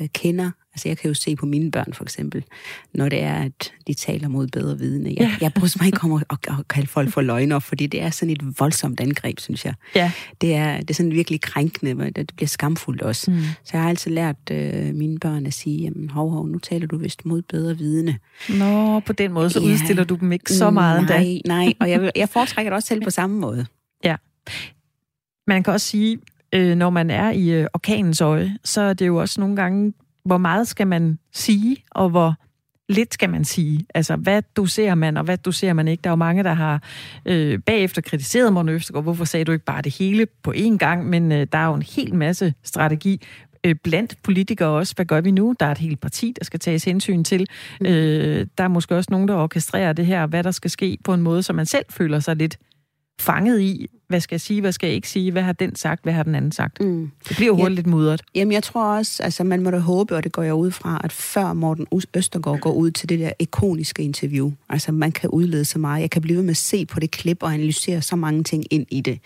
[0.00, 0.50] øh, kender.
[0.74, 2.44] Altså jeg kan jo se på mine børn for eksempel,
[2.94, 5.08] når det er, at de taler mod bedre vidne.
[5.08, 5.36] Jeg, ja.
[5.40, 8.32] jeg bryder mig ikke om at, at kalde folk for løgner, fordi det er sådan
[8.32, 9.74] et voldsomt angreb, synes jeg.
[9.94, 10.12] Ja.
[10.40, 13.30] Det, er, det er sådan virkelig krænkende, men det bliver skamfuldt også.
[13.30, 13.38] Mm.
[13.40, 16.86] Så jeg har altid lært øh, mine børn at sige, jamen hov, hov, nu taler
[16.86, 18.18] du vist mod bedre vidne.
[18.58, 19.66] Nå, på den måde, så ja.
[19.66, 21.48] udstiller du dem ikke så meget Nej, endda.
[21.48, 23.66] nej, og jeg, jeg foretrækker det også selv på samme måde.
[24.04, 24.16] Ja.
[25.46, 26.18] Man kan også sige,
[26.52, 29.92] øh, når man er i øh, orkanens øje, så er det jo også nogle gange,
[30.24, 32.34] hvor meget skal man sige, og hvor
[32.88, 33.86] lidt skal man sige.
[33.94, 36.00] Altså, hvad doserer man, og hvad doserer man ikke?
[36.00, 36.82] Der er jo mange, der har
[37.26, 39.04] øh, bagefter kritiseret Morten Østergaard.
[39.04, 41.06] Hvorfor sagde du ikke bare det hele på én gang?
[41.06, 43.20] Men øh, der er jo en hel masse strategi
[43.64, 44.94] øh, blandt politikere også.
[44.94, 45.54] Hvad gør vi nu?
[45.60, 47.46] Der er et helt parti, der skal tages hensyn til.
[47.80, 47.86] Mm.
[47.86, 51.14] Øh, der er måske også nogen, der orkestrerer det her, hvad der skal ske på
[51.14, 52.58] en måde, så man selv føler sig lidt
[53.20, 56.02] fanget i, hvad skal jeg sige, hvad skal jeg ikke sige, hvad har den sagt,
[56.02, 56.80] hvad har den anden sagt.
[56.80, 57.10] Mm.
[57.28, 58.22] Det bliver jo hurtigt ja, lidt mudret.
[58.34, 61.00] Jamen jeg tror også, altså man må da håbe, og det går jeg ud fra,
[61.04, 65.64] at før Morten Østergaard går ud til det der ikoniske interview, altså man kan udlede
[65.64, 68.16] så meget, jeg kan blive ved med at se på det klip og analysere så
[68.16, 69.18] mange ting ind i det.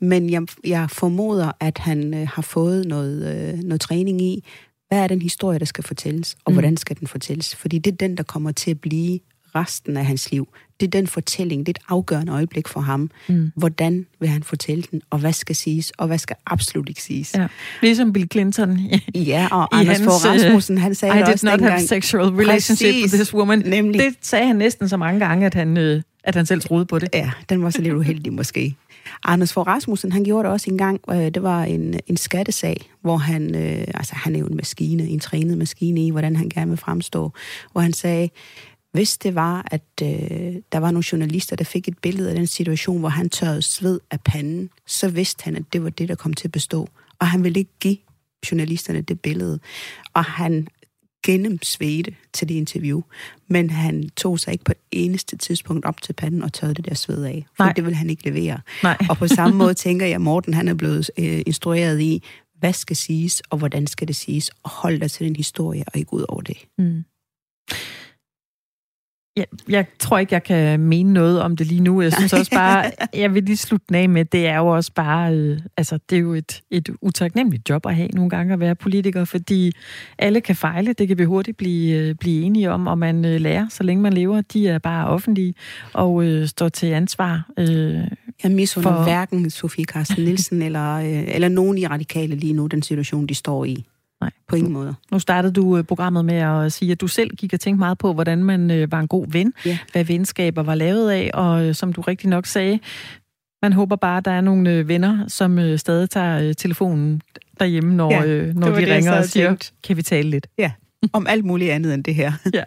[0.00, 4.44] Men jeg, jeg formoder, at han øh, har fået noget, øh, noget træning i,
[4.88, 6.54] hvad er den historie, der skal fortælles, og mm.
[6.54, 7.56] hvordan skal den fortælles?
[7.56, 9.20] Fordi det er den, der kommer til at blive
[9.54, 10.48] resten af hans liv.
[10.80, 13.10] Det er den fortælling, det er et afgørende øjeblik for ham.
[13.28, 13.52] Mm.
[13.56, 17.34] Hvordan vil han fortælle den, og hvad skal siges, og hvad skal absolut ikke siges.
[17.34, 17.46] Ja.
[17.82, 18.80] Ligesom Bill Clinton.
[19.14, 22.86] ja, og Anders hans, Fogh Rasmussen, han sagde I did også not have sexual relationship
[22.86, 23.02] Præcis.
[23.02, 23.58] with this woman.
[23.58, 24.00] Nemlig.
[24.00, 26.98] Det sagde han næsten så mange gange, at han, øh, at han selv troede på
[26.98, 27.08] det.
[27.14, 28.76] Ja, den var så lidt uheldig måske.
[29.24, 31.00] Anders Fogh Rasmussen, han gjorde det også en gang.
[31.10, 35.02] Øh, det var en, en skattesag, hvor han, øh, altså han er jo en maskine,
[35.02, 37.32] en trænet maskine i, hvordan han gerne vil fremstå,
[37.72, 38.28] hvor han sagde,
[38.92, 42.46] hvis det var, at øh, der var nogle journalister, der fik et billede af den
[42.46, 46.14] situation, hvor han tørrede sved af panden, så vidste han, at det var det, der
[46.14, 46.88] kom til at bestå.
[47.18, 47.96] Og han ville ikke give
[48.50, 49.60] journalisterne det billede.
[50.14, 50.68] Og han
[51.22, 53.02] gennemsvedte til det interview,
[53.48, 56.84] men han tog sig ikke på et eneste tidspunkt op til panden og tørrede det
[56.84, 57.72] der sved af, for Nej.
[57.72, 58.60] det vil han ikke levere.
[58.82, 58.96] Nej.
[59.08, 62.22] og på samme måde tænker jeg, at Morten han er blevet øh, instrueret i,
[62.58, 65.98] hvad skal siges, og hvordan skal det siges, og hold dig til den historie, og
[65.98, 66.56] ikke ud over det.
[66.78, 67.04] Mm.
[69.36, 72.02] Jeg, jeg tror ikke, jeg kan mene noget om det lige nu.
[72.02, 75.34] Jeg synes også bare, jeg vil lige slutte af med, det er jo også bare,
[75.34, 78.74] øh, altså det er jo et, et utaknemmeligt job at have nogle gange at være
[78.74, 79.72] politiker, fordi
[80.18, 83.40] alle kan fejle, det kan vi hurtigt blive, øh, blive enige om, og man øh,
[83.40, 84.40] lærer, så længe man lever.
[84.40, 85.54] De er bare offentlige
[85.92, 87.50] og øh, står til ansvar.
[87.58, 87.66] Øh,
[88.42, 89.02] jeg misunder for...
[89.02, 93.34] hverken Sofie Carsten Nielsen eller, øh, eller nogen i radikale lige nu, den situation, de
[93.34, 93.86] står i.
[94.20, 94.30] Nej.
[94.48, 94.94] På ingen måde.
[95.12, 97.98] Nu startede du øh, programmet med at sige, at du selv gik og tænkte meget
[97.98, 99.78] på, hvordan man øh, var en god ven, ja.
[99.92, 102.78] hvad venskaber var lavet af, og øh, som du rigtig nok sagde,
[103.62, 107.22] man håber bare, at der er nogle venner, som stadig tager telefonen
[107.60, 109.72] derhjemme, når, ja, når de ringer og siger, tænkt.
[109.82, 110.46] kan vi tale lidt?
[110.58, 110.72] Ja,
[111.12, 112.32] om alt muligt andet end det her.
[112.54, 112.64] ja.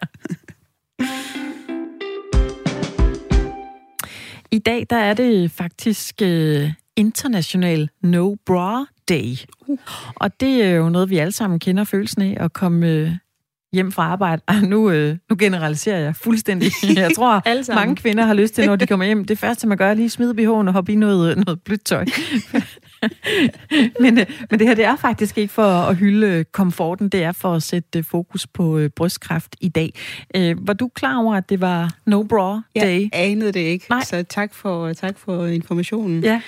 [4.52, 9.36] I dag der er det faktisk uh, International No Bra Day.
[9.68, 9.78] Uh.
[10.16, 13.12] Og det er jo noget, vi alle sammen kender følelsen af, at komme uh,
[13.74, 14.42] hjem fra arbejde.
[14.48, 16.72] Ej, nu, uh, nu generaliserer jeg fuldstændig.
[16.96, 19.26] Jeg tror, mange kvinder har lyst til, når de kommer hjem.
[19.26, 22.06] Det første, man gør, er lige smide BH'en og hoppe i noget, noget blødt tøj.
[24.04, 27.32] men, øh, men det her, det er faktisk ikke for at hylde komforten, det er
[27.32, 29.94] for at sætte fokus på øh, brystkræft i dag.
[30.36, 33.02] Øh, var du klar over, at det var No Bra Day?
[33.02, 34.04] Jeg anede det ikke, Nej.
[34.04, 36.24] så tak for, tak for informationen.
[36.24, 36.42] Ja.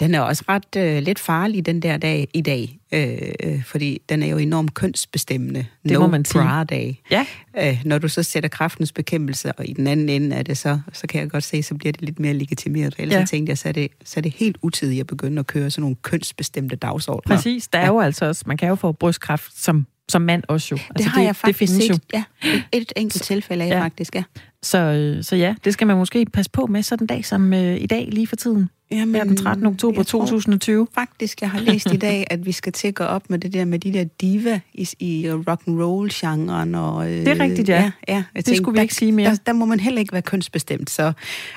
[0.00, 4.22] Den er også ret øh, lidt farlig, den der dag i dag, øh, fordi den
[4.22, 5.66] er jo enormt kønsbestemmende.
[5.82, 6.64] Det no må man sige.
[6.64, 6.94] day.
[7.10, 7.26] Ja.
[7.58, 10.80] Øh, når du så sætter kraftens bekæmpelse, og i den anden ende af det, så,
[10.92, 12.94] så kan jeg godt se, så bliver det lidt mere legitimeret.
[12.98, 13.24] Ellers ja.
[13.24, 15.82] tænkte jeg, så er, det, så er det helt utidigt at begynde at køre sådan
[15.82, 17.36] nogle kønsbestemte dagsordner.
[17.36, 17.88] Præcis, der er ja.
[17.88, 20.76] jo altså også, man kan jo få brystkræft som som mand også jo.
[20.76, 22.02] Altså, det har det, jeg faktisk det set.
[22.12, 23.80] Ja, et, et enkelt tilfælde af ja.
[23.80, 24.22] faktisk, ja.
[24.62, 27.52] Så, øh, så ja, det skal man måske passe på med sådan en dag som
[27.52, 28.68] øh, i dag lige for tiden.
[28.92, 29.66] Jamen, ja, den 13.
[29.66, 30.86] oktober 2020.
[30.94, 33.52] Faktisk, jeg har læst i dag, at vi skal til at gå op med det
[33.52, 37.40] der med de der diva i, i rock and roll genren og øh, Det er
[37.40, 37.74] rigtigt, ja.
[37.74, 39.30] ja, ja jeg det tænkte, skulle vi der, ikke sige mere.
[39.30, 41.12] Der, der, må man heller ikke være kønsbestemt, så,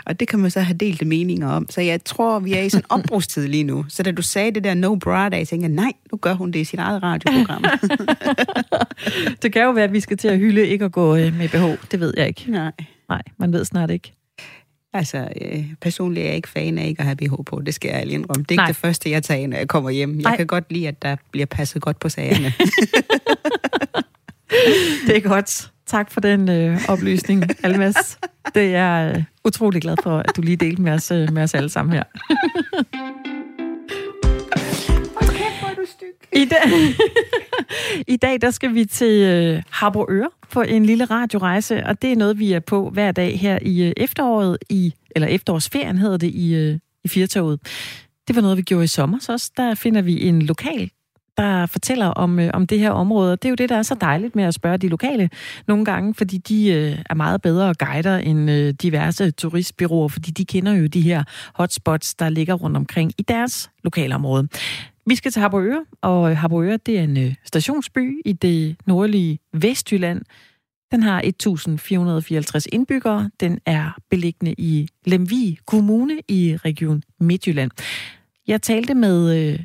[0.05, 1.67] og det kan man så have delte meninger om.
[1.69, 3.85] Så jeg tror, vi er i sådan en opbrugstid lige nu.
[3.89, 6.51] Så da du sagde det der no bra day, tænkte jeg, nej, nu gør hun
[6.51, 7.63] det i sit eget radioprogram.
[9.41, 11.49] det kan jo være, at vi skal til at hylde ikke at gå øh, med
[11.49, 11.91] BH.
[11.91, 12.45] Det ved jeg ikke.
[12.47, 12.71] Nej.
[13.09, 14.13] Nej, man ved snart ikke.
[14.93, 17.61] Altså, øh, personligt er jeg ikke fan af ikke at have BH på.
[17.65, 18.43] Det skal jeg alene indrømme.
[18.43, 18.65] Det er Nej.
[18.65, 20.15] ikke det første, jeg tager, når jeg kommer hjem.
[20.15, 20.37] Jeg Nej.
[20.37, 22.45] kan godt lide, at der bliver passet godt på sagerne.
[25.07, 25.71] det er godt.
[25.85, 28.19] Tak for den øh, oplysning, Almas.
[28.55, 31.43] Det er jeg øh, utrolig glad for, at du lige delte med os, øh, med
[31.43, 32.03] os alle sammen her.
[36.33, 36.59] I dag,
[38.13, 42.15] I dag der skal vi til øh, Harboøre på en lille radiorejse, og det er
[42.15, 46.27] noget, vi er på hver dag her i øh, efteråret, i, eller efterårsferien hedder det,
[46.27, 47.59] i, øh, i Firtoget.
[48.27, 50.89] Det var noget, vi gjorde i sommer, så også der finder vi en lokal
[51.37, 53.31] der fortæller om, øh, om det her område.
[53.31, 55.29] Og Det er jo det, der er så dejligt med at spørge de lokale
[55.67, 60.45] nogle gange, fordi de øh, er meget bedre guider end øh, diverse turistbyråer, fordi de
[60.45, 61.23] kender jo de her
[61.55, 64.47] hotspots, der ligger rundt omkring i deres lokalområde.
[65.05, 69.39] Vi skal til Harboøre, og øh, Harboøre det er en øh, stationsby i det nordlige
[69.53, 70.21] Vestjylland.
[70.91, 73.29] Den har 1.454 indbyggere.
[73.39, 77.71] Den er beliggende i Lemvig Kommune i Region Midtjylland.
[78.47, 79.59] Jeg talte med øh,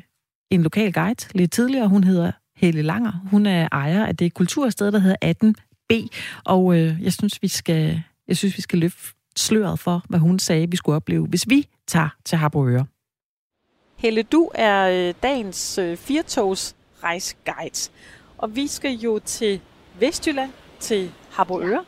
[0.49, 1.87] en lokal guide lidt tidligere.
[1.87, 3.27] Hun hedder Helle Langer.
[3.31, 6.07] Hun er ejer af det kultursted, der hedder 18B.
[6.45, 10.39] Og øh, jeg synes, vi skal, jeg synes, vi skal løfte sløret for, hvad hun
[10.39, 12.85] sagde, vi skulle opleve, hvis vi tager til Harboøre.
[13.99, 17.91] Helle, du er øh, dagens øh, firtogs rejsguide,
[18.37, 19.61] og vi skal jo til
[19.99, 21.85] Vestjylland, til Harboøre.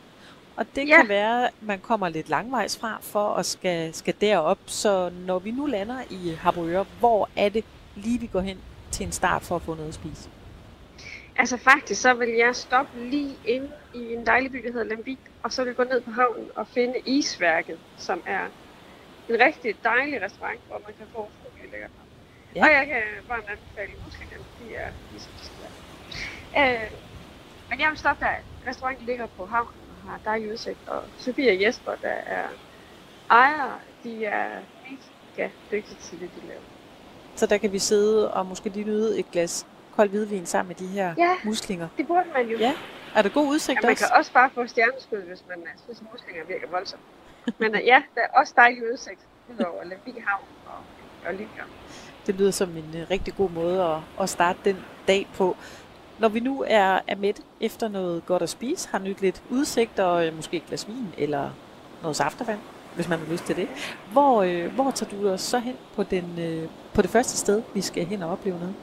[0.56, 0.96] Og det ja.
[0.96, 4.58] kan være, at man kommer lidt langvejs fra for at skal, skal derop.
[4.66, 7.64] Så når vi nu lander i Harboøre, hvor er det
[7.96, 8.58] lige, vi går hen
[8.90, 10.30] til en start for at få noget at spise?
[11.36, 15.18] Altså faktisk, så vil jeg stoppe lige ind i en dejlig by, der hedder Lemvig,
[15.42, 18.44] og så vil jeg gå ned på havnen og finde Isværket, som er
[19.28, 21.28] en rigtig dejlig restaurant, hvor man kan få
[22.56, 22.64] Ja.
[22.64, 26.84] Og jeg kan varmt anbefale muskelkæmpe, de er ligesom de skal være.
[26.84, 26.90] Øh,
[27.70, 28.34] men jeg vil stoppe der.
[28.66, 30.78] Restauranten ligger på havnen og har dejlig udsigt.
[30.86, 32.48] Og Sofie og Jesper, der er
[33.30, 34.48] ejere, de er
[34.90, 36.60] mega dygtige til det, de laver.
[37.36, 40.76] Så der kan vi sidde og måske lige nyde et glas kold hvidvin sammen med
[40.76, 41.88] de her ja, muslinger?
[41.96, 42.58] det burde man jo.
[42.58, 42.74] Ja.
[43.14, 44.04] Er der god udsigt ja, man også?
[44.04, 47.02] man kan også bare få stjerneskud, hvis man synes, at muslinger virker voldsomt.
[47.60, 50.80] Men uh, ja, der er også dejlig udsigt udover Lemvig Havn og,
[51.26, 51.70] og Lindgren.
[52.26, 54.76] Det lyder som en uh, rigtig god måde at, at starte den
[55.08, 55.56] dag på.
[56.18, 59.98] Når vi nu er, er med efter noget godt at spise, har nyt lidt udsigt
[59.98, 61.50] og uh, måske et glas vin eller
[62.02, 62.58] noget saftevand,
[62.94, 63.68] hvis man har lyst til det.
[64.12, 67.62] Hvor, uh, hvor tager du os så hen på, den, uh, på det første sted,
[67.74, 68.74] vi skal hen og opleve noget?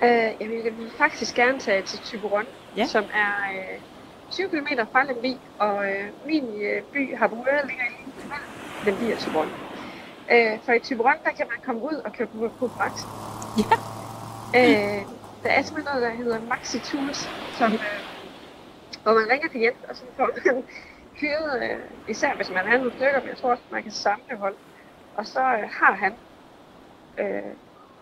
[0.00, 2.44] Jeg, vil, jeg vil faktisk gerne tage til Tyberon,
[2.76, 2.86] ja.
[2.86, 3.82] som er uh,
[4.30, 9.48] 20 km fra Lemvig, og uh, min uh, by Harboøre ligger i Lemvig og Tyberon.
[10.30, 12.92] Øh, for i Tyberon, der kan man komme ud og købe på, Brax.
[13.58, 13.76] Ja.
[14.58, 15.02] Øh,
[15.42, 17.80] der er simpelthen noget, der hedder Maxi Tools, som, øh,
[19.02, 20.64] hvor man ringer til Jens, og så får man
[21.20, 24.36] hyret, øh, især hvis man har nogle stykker, men jeg tror også, man kan samle
[24.36, 24.54] hold.
[25.16, 26.14] Og så øh, har han
[27.18, 27.52] øh,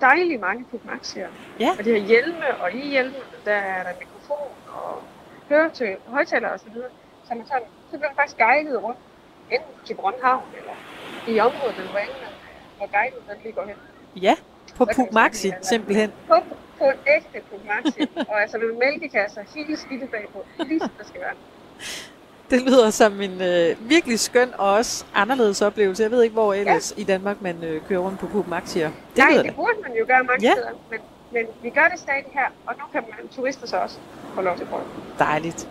[0.01, 1.29] dejligt mange Pugmaxier.
[1.61, 1.71] Ja.
[1.79, 5.03] Og de har hjelme, og i hjelmene, der er der mikrofon og
[5.49, 6.73] høretøj, højtaler osv.
[6.73, 6.83] Så,
[7.29, 8.99] så, man sådan, så bliver man faktisk guidet rundt,
[9.51, 10.75] enten til Brøndhavn eller
[11.35, 12.15] i området, hvor, enden,
[12.77, 13.77] hvor guiden den lige går hen.
[14.23, 14.35] Ja,
[14.77, 16.13] på Så kan Puk man Maxi sige, at- simpelthen.
[16.29, 16.35] På,
[16.79, 16.85] på
[17.17, 21.35] ægte Pugmaxi, og altså med mælkekasser, hele skidte bagpå, lige som det skal være.
[22.51, 26.03] Det lyder som en øh, virkelig skøn og også anderledes oplevelse.
[26.03, 27.01] Jeg ved ikke, hvor ellers ja.
[27.03, 28.91] i Danmark man øh, kører rundt på Puk Maxier.
[29.17, 29.55] Det Nej, det det.
[29.57, 30.53] burde man jo gøre mange ja.
[30.53, 31.01] steder, men,
[31.33, 33.97] men vi gør det stadig her, og nu kan man, turister så også
[34.35, 34.83] få lov til at prøve.
[35.19, 35.69] Dejligt.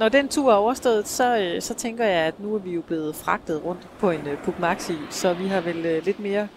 [0.00, 2.80] Når den tur er overstået, så, øh, så tænker jeg, at nu er vi jo
[2.80, 6.48] blevet fragtet rundt på en øh, Puk Maxi, så vi har vel øh, lidt mere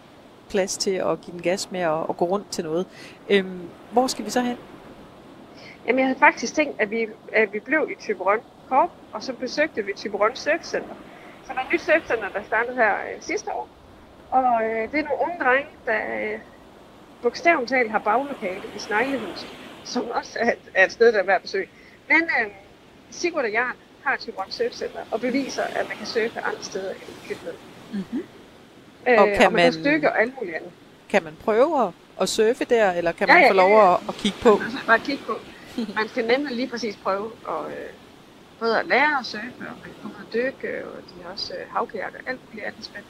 [0.49, 2.87] plads til at give den gas med og, og gå rundt til noget.
[3.29, 4.57] Øhm, hvor skal vi så hen?
[5.87, 9.33] Jamen, jeg havde faktisk tænkt, at vi, at vi blev i Tyberon Korp, og så
[9.33, 10.95] besøgte vi Tyberon Surfcenter.
[11.45, 13.67] Så der er et nyt surfcenter, der startede her øh, sidste år.
[14.31, 16.39] Og øh, det er nogle unge drenge, der øh,
[17.21, 19.47] bogstaveligt talt har baglokale i Sneglehus,
[19.83, 21.67] som også er et, er et sted, der er værd at besøge.
[22.07, 22.62] Men øh,
[23.13, 26.99] Sigurd og Jarl har Tyberon Surfcenter og beviser, at man kan surfe andre steder end
[27.25, 27.53] Klitmød.
[27.93, 28.23] Mm-hmm.
[29.07, 30.71] Øh, Og og kan kan man, man- kan stykke og alt muligt andet.
[31.09, 33.85] Kan man prøve at, at surfe der, eller kan Ja, man ja, få lov ja,
[33.89, 33.93] ja.
[33.93, 34.57] at, at kigge på?
[34.57, 35.37] Man bare kigge på.
[35.95, 37.89] Man skal nemlig lige præcis prøve at, øh,
[38.59, 41.53] både at lære at surfe, og man kan ud og dykke, og de har også
[41.53, 43.09] øh, havkajakker og alt muligt andet spændende.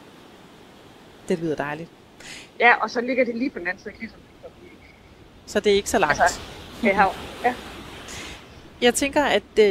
[1.28, 1.89] Det lyder dejligt.
[2.60, 4.08] Ja, og så ligger det lige på den anden side af.
[5.46, 6.22] Så det er ikke så langt.
[6.22, 6.39] Altså,
[6.82, 7.12] det er hav.
[7.44, 7.56] Ja.
[8.84, 9.65] Jeg tænker, at øh,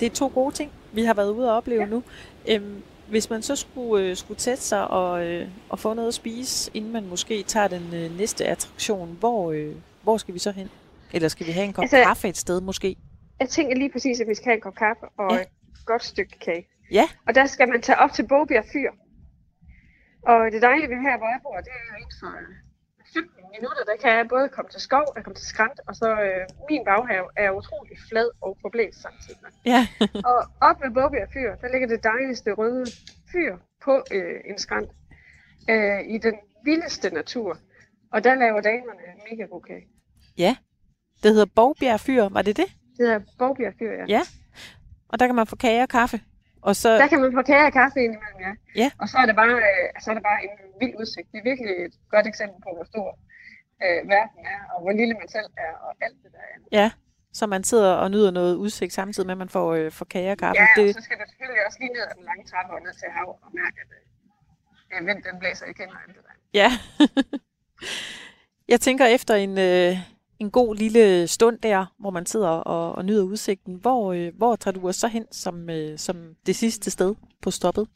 [0.00, 1.86] det er to gode ting, vi har været ude og opleve ja.
[1.88, 2.02] nu.
[2.48, 6.14] Øhm, hvis man så skulle, øh, skulle tætte sig og, øh, og få noget at
[6.14, 10.50] spise, inden man måske tager den øh, næste attraktion, hvor, øh, hvor skal vi så
[10.50, 10.68] hen?
[11.12, 12.96] Eller skal vi have en kop altså, kaffe et sted måske?
[13.40, 15.40] Jeg tænker lige præcis, at vi skal have en kop kaffe og Ja.
[15.40, 15.48] et
[15.86, 16.66] godt stykke kage.
[16.90, 17.04] Ja.
[17.26, 18.90] Og der skal man tage op til Bogbjerg Fyr.
[20.22, 22.63] Og det dejlige ved her, hvor jeg bor, det er jo inden for
[23.14, 26.08] 15 minutter, der kan jeg både komme til skov, og komme til skrant, og så
[26.26, 29.40] øh, min baghave er utrolig flad og forblæst samtidig.
[29.72, 29.80] Ja.
[30.30, 32.86] Og op ved Bogbjerg Fyr, der ligger det dejligste røde
[33.32, 34.90] fyr på øh, en skrant
[35.70, 37.58] øh, i den vildeste natur.
[38.12, 39.86] Og der laver damerne mega god kage.
[41.22, 42.66] Det hedder Borgbjerg Fyr, var det det?
[42.96, 44.04] Det hedder Bogbjerg Fyr, ja.
[44.08, 44.22] Ja.
[45.08, 46.20] Og der kan man få kage og kaffe.
[46.68, 48.52] Og så, Der kan man få kage og kaffe ind imellem, ja.
[48.82, 48.88] Ja.
[49.00, 50.50] Og så er det bare, øh, så er det bare en
[50.80, 51.26] vild udsigt.
[51.32, 53.08] Det er virkelig et godt eksempel på, hvor stor
[53.84, 56.56] øh, verden er, og hvor lille man selv er, og alt det der er.
[56.80, 56.88] ja,
[57.38, 60.30] så man sidder og nyder noget udsigt samtidig med, at man får, øh, får kage
[60.32, 60.60] og kaffe.
[60.60, 62.80] Ja, og det, så skal du selvfølgelig også lige ned ad den lange trappe og
[62.86, 63.90] ned til hav og mærke, at
[65.00, 66.34] øh, vind den blæser i kender alt det der.
[66.60, 66.70] Ja.
[68.72, 69.92] jeg tænker efter en, øh,
[70.38, 74.56] en god lille stund der, hvor man sidder og, og nyder udsigten, hvor, øh, hvor
[74.56, 77.88] tager du os så hen som, øh, som det sidste sted på stoppet?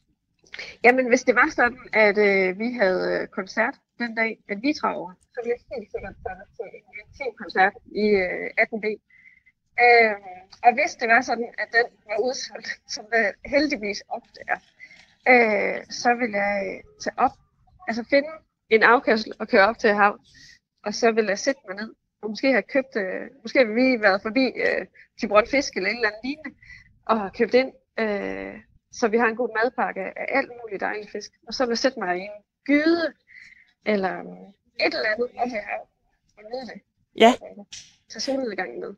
[0.84, 4.72] Jamen, hvis det var sådan, at øh, vi havde øh, koncert den dag, at vi
[4.72, 7.74] traver, så ville jeg helt sikkert tage til en intim koncert
[8.04, 8.86] i øh, 18B.
[9.84, 10.14] Øh,
[10.64, 14.60] og hvis det var sådan, at den var udsolgt, som det heldigvis ofte er,
[15.32, 17.34] øh, så vil jeg øh, tage op,
[17.88, 18.32] altså finde
[18.70, 20.18] en afkørsel og køre op til hav,
[20.86, 24.02] og så vil jeg sætte mig ned, og måske have købt, øh, måske har vi
[24.02, 24.86] været forbi øh,
[25.18, 26.50] Tybron Fisk eller et eller andet lignende,
[27.06, 28.54] og har købt ind, øh,
[28.92, 31.30] så vi har en god madpakke af alt muligt dejlig fisk.
[31.46, 33.12] Og så vil jeg sætte mig i en gyde,
[33.86, 35.88] eller øh, et eller andet op til hav,
[36.36, 36.80] og nyde det.
[37.16, 37.34] Ja.
[38.08, 38.94] Tag solnedgangen med.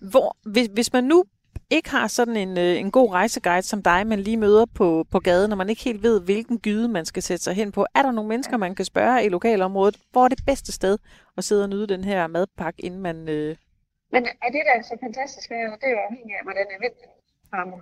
[0.00, 1.24] Hvor, hvis, hvis man nu
[1.70, 5.18] ikke har sådan en, øh, en god rejseguide som dig, man lige møder på, på
[5.20, 8.02] gaden, og man ikke helt ved, hvilken gyde man skal sætte sig hen på, er
[8.02, 10.98] der nogle mennesker, man kan spørge i lokalområdet, hvor er det bedste sted
[11.36, 13.28] at sidde og nyde den her madpakke, inden man...
[13.28, 13.56] Øh...
[14.12, 16.66] Men er det, der er så fantastisk, ved det, det er jo afhængigt af, hvordan
[16.74, 17.08] er vinden
[17.52, 17.80] rammer.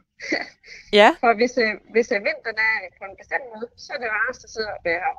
[1.01, 4.09] Ja, For hvis, øh, hvis øh, vinteren er på en bestemt måde, så er det
[4.17, 5.17] rarest at sidde ved hav.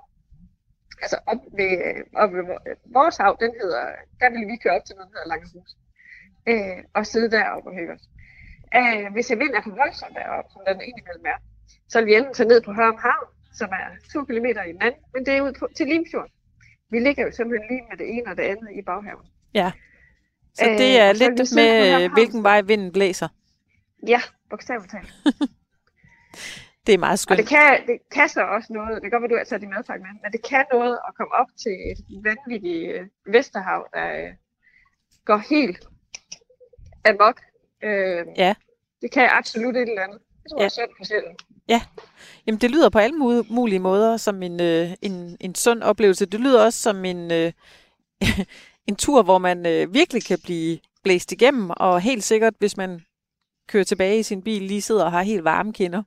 [1.04, 2.64] Altså op ved, øh, op ved vor-
[2.98, 3.84] vores hav, den hedder,
[4.22, 5.72] der vil vi køre op til noget, der hedder Langehus.
[6.52, 8.06] Øh, og sidde deroppe og hygge os.
[8.76, 11.40] Øh, hvis jeg vind er for voldsom deroppe, som den indimellem er,
[11.90, 14.82] så vil vi enten tage ned på Hørm Havn, som er to kilometer i den
[14.82, 16.30] anden, men det er ud på, til Limfjord.
[16.92, 19.26] Vi ligger jo simpelthen lige med det ene og det andet i baghaven.
[20.54, 23.28] så det Øh, er og så vil lidt med, øh, hvilken vej vinden blæser.
[24.08, 25.14] Ja, bogstaveligt talt.
[26.88, 27.38] Det er meget Og skønt.
[27.38, 29.70] det kan, det kan så også noget, det kan godt være, du har taget din
[29.70, 34.08] madpakke med, men det kan noget at komme op til et vanvittigt øh, Vesterhav, der
[34.22, 34.34] øh,
[35.26, 35.88] går helt
[37.06, 37.42] amok.
[37.84, 38.54] Øh, Ja.
[39.02, 40.20] Det kan absolut et eller andet.
[40.44, 40.62] Det tror Ja.
[40.62, 41.36] jeg er synd for sjælen.
[42.48, 46.26] Jamen, det lyder på alle mu- mulige måder som en, øh, en, en sund oplevelse.
[46.26, 47.52] Det lyder også som en, øh,
[48.90, 53.02] en tur, hvor man øh, virkelig kan blive blæst igennem, og helt sikkert, hvis man
[53.68, 56.04] kører tilbage i sin bil, lige sidder og har helt varme kinder.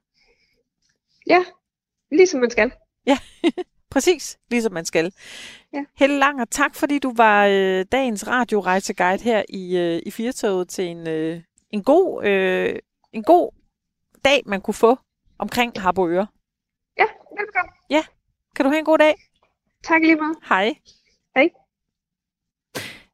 [1.26, 1.44] Ja,
[2.12, 2.72] ligesom man skal.
[3.90, 5.12] Præcis, ligesom man skal.
[5.74, 5.84] Ja.
[5.98, 10.84] Helle Langer, tak fordi du var øh, dagens radiorejseguide her i, øh, i Firtoget til
[10.84, 12.78] en, øh, en, god, øh,
[13.12, 13.50] en god
[14.24, 14.98] dag, man kunne få
[15.38, 16.26] omkring Harboøre.
[16.98, 17.06] Ja,
[17.38, 17.72] velkommen.
[17.90, 18.02] Ja,
[18.56, 19.14] kan du have en god dag?
[19.84, 20.36] Tak lige meget.
[20.48, 20.74] Hej.
[21.36, 21.48] Hej.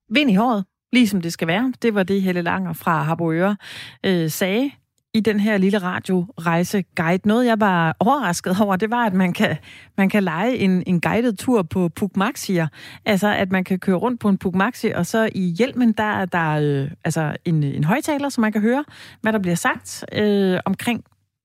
[0.09, 1.73] Vind i håret, ligesom det skal være.
[1.83, 3.57] Det var det, Helle Langer fra Harboøre
[4.05, 4.73] øh, sagde
[5.17, 7.29] i den her lille radiorejseguide.
[7.29, 9.57] Noget, jeg var overrasket over, det var, at man kan,
[9.99, 12.69] man kan lege en, en guided tur på Puk Maxier.
[13.05, 16.03] Altså, at man kan køre rundt på en Puk Maxi, og så i hjelmen, der
[16.03, 18.85] er der øh, altså en, en højtaler, så man kan høre,
[19.21, 21.05] hvad der bliver sagt øh, omkring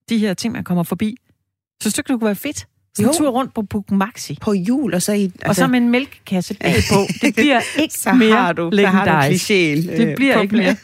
[0.10, 1.16] de her ting, man kommer forbi.
[1.82, 2.68] Så synes du, det kunne være fedt?
[2.98, 4.38] Så en tur rundt på Puk Maxi.
[4.42, 5.24] På jul, og så i...
[5.24, 6.96] Altså, og så med en mælkekasse bagpå.
[7.22, 10.56] Det bliver ikke så mere har du, så har du klichéen, Det bliver øh, ikke
[10.56, 10.76] mere.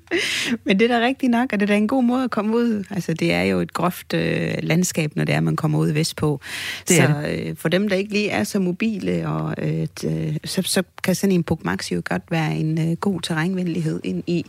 [0.64, 2.56] Men det er da rigtigt nok, og det er da en god måde at komme
[2.56, 2.84] ud.
[2.90, 6.40] Altså, det er jo et groft øh, landskab, når det er, man kommer ud vestpå.
[6.88, 7.48] Det så det.
[7.48, 11.14] Øh, for dem, der ikke lige er så mobile, og, øh, t- så, så kan
[11.14, 14.44] sådan en Puk Maxi jo godt være en øh, god terrænvenlighed ind i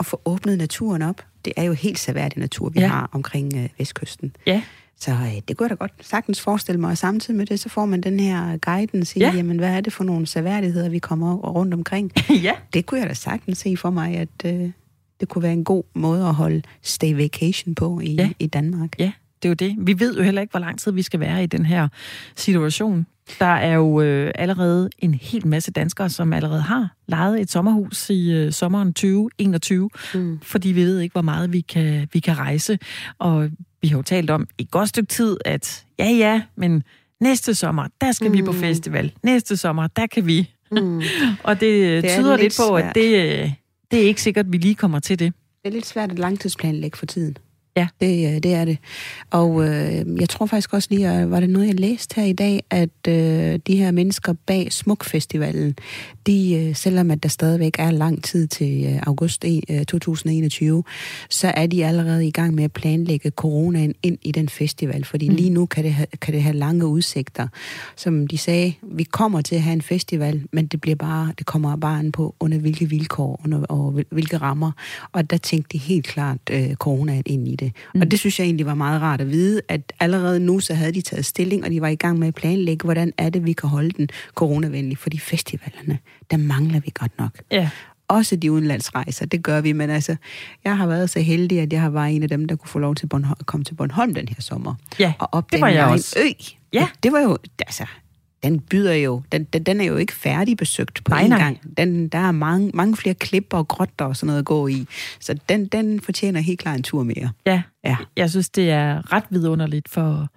[0.00, 1.24] at få åbnet naturen op.
[1.44, 2.86] Det er jo helt seværdig natur, vi ja.
[2.86, 4.32] har omkring øh, vestkysten.
[4.46, 4.62] Ja.
[5.00, 7.68] Så øh, det kunne jeg da godt sagtens forestille mig, og samtidig med det, så
[7.68, 9.28] får man den her guidance i, Ja.
[9.30, 9.36] ja.
[9.36, 12.12] jamen hvad er det for nogle seværdigheder, vi kommer rundt omkring.
[12.42, 12.52] ja.
[12.72, 14.70] Det kunne jeg da sagtens se for mig, at øh,
[15.20, 18.30] det kunne være en god måde at holde stay vacation på i, ja.
[18.38, 18.90] i Danmark.
[18.98, 19.76] Ja, det er jo det.
[19.86, 21.88] Vi ved jo heller ikke, hvor lang tid vi skal være i den her
[22.36, 23.06] situation.
[23.38, 28.10] Der er jo øh, allerede en hel masse danskere, som allerede har lejet et sommerhus
[28.10, 30.38] i øh, sommeren 2021, Mm.
[30.42, 32.78] fordi vi ved ikke, hvor meget vi kan, vi kan rejse.
[33.18, 33.50] Og
[33.82, 36.82] vi har jo talt om i godt stykke tid, at ja, ja, men
[37.20, 38.36] næste sommer, der skal mm.
[38.36, 38.58] vi på Mm.
[38.58, 39.12] festival.
[39.22, 40.50] Næste sommer, der kan vi.
[40.72, 41.02] Mm.
[41.44, 43.52] Og det, det er tyder lidt lidt på, at det, øh,
[43.90, 45.32] det er ikke sikkert, at vi lige kommer til det.
[45.64, 47.36] Det er lidt svært at langtidsplanlægge for tiden.
[47.76, 47.88] Ja.
[48.00, 48.78] Det, øh, det er det.
[49.30, 52.32] Og øh, jeg tror faktisk også lige, at var det noget, jeg læste her i
[52.32, 55.76] dag, at øh, de her mennesker bag Smukfestivalen,
[56.30, 60.84] de, øh, selvom at der stadigvæk er lang tid til øh, august i, øh, 2021,
[61.30, 65.28] så er de allerede i gang med at planlægge coronaen ind i den festival, fordi
[65.28, 65.34] Mm.
[65.34, 67.48] lige nu kan det, have, kan det have lange udsigter.
[67.96, 71.46] Som de sagde, vi kommer til at have en festival, men det bliver bare, det
[71.46, 74.72] kommer bare an på, under hvilke vilkår under, og hvil- hvilke rammer.
[75.12, 77.72] Og der tænkte de helt klart øh, coronaen ind i det.
[77.74, 77.98] Mm.
[77.98, 78.00] Mm.
[78.00, 80.92] Og det synes jeg egentlig var meget rart at vide, at allerede nu så havde
[80.92, 83.52] de taget stilling, og de var i gang med at planlægge, hvordan er det, vi
[83.52, 84.98] kan holde den coronavenlig.
[84.98, 85.98] Fordi festivalerne,
[86.30, 87.30] der mangler vi godt nok.
[87.50, 87.70] Ja.
[88.08, 90.16] Også de udenlandsrejser, det gør vi, men altså,
[90.64, 92.78] jeg har været så heldig, at jeg har været en af dem, der kunne få
[92.78, 94.74] lov til Bornholm, at komme til Bornholm den her sommer.
[94.98, 96.16] Ja, Og opdage det var jeg også.
[96.20, 96.28] ø.
[96.72, 96.88] Ja.
[97.02, 97.84] Det var jo, altså,
[98.42, 101.38] den byder jo, den, den, den er jo ikke færdigbesøgt på Nej, en nej.
[101.38, 101.76] gang.
[101.76, 104.86] Den, der er mange, mange flere klipper og grotter og sådan noget at gå i.
[105.20, 107.30] Så den, den fortjener helt klart en tur mere.
[107.46, 107.96] Ja, Ja.
[108.16, 110.28] jeg synes, det er ret vidunderligt for,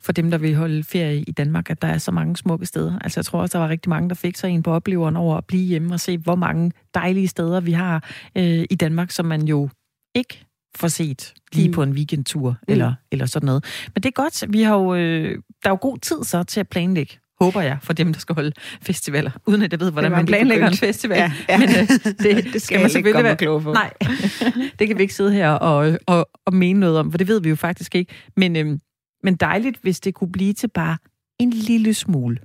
[0.00, 2.98] for dem, der vil holde ferie i Danmark, at der er så mange smukke steder.
[2.98, 5.36] Altså, jeg tror også, der var rigtig mange, der fik sig en på opleveren over
[5.36, 8.04] at blive hjemme og se, hvor mange dejlige steder vi har
[8.36, 9.68] øh, i Danmark, som man jo
[10.14, 10.44] ikke
[10.76, 11.74] får set lige Mm.
[11.74, 13.64] på en weekendtur eller, eller sådan noget.
[13.94, 14.44] Men det er godt.
[14.52, 15.30] Vi har jo, øh,
[15.62, 18.34] der er jo god tid så til at planlægge håber jeg, for dem, der skal
[18.34, 18.52] holde
[18.82, 21.18] festivaler, uden at jeg ved, hvordan man planlægger en festival.
[21.18, 21.58] Ja, ja.
[21.58, 21.88] Men øh,
[22.22, 23.72] det, Det skal jeg ikke komme og kloge på.
[23.72, 23.92] Nej,
[24.78, 27.40] det kan vi ikke sidde her og, og, og mene noget om, for det ved
[27.40, 28.12] vi jo faktisk ikke.
[28.36, 28.80] Men, øhm,
[29.22, 30.96] men dejligt, hvis det kunne blive til bare
[31.38, 32.38] en lille smule.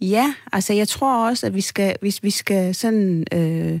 [0.00, 3.80] Ja, altså jeg tror også, at vi skal, hvis vi skal sådan øh,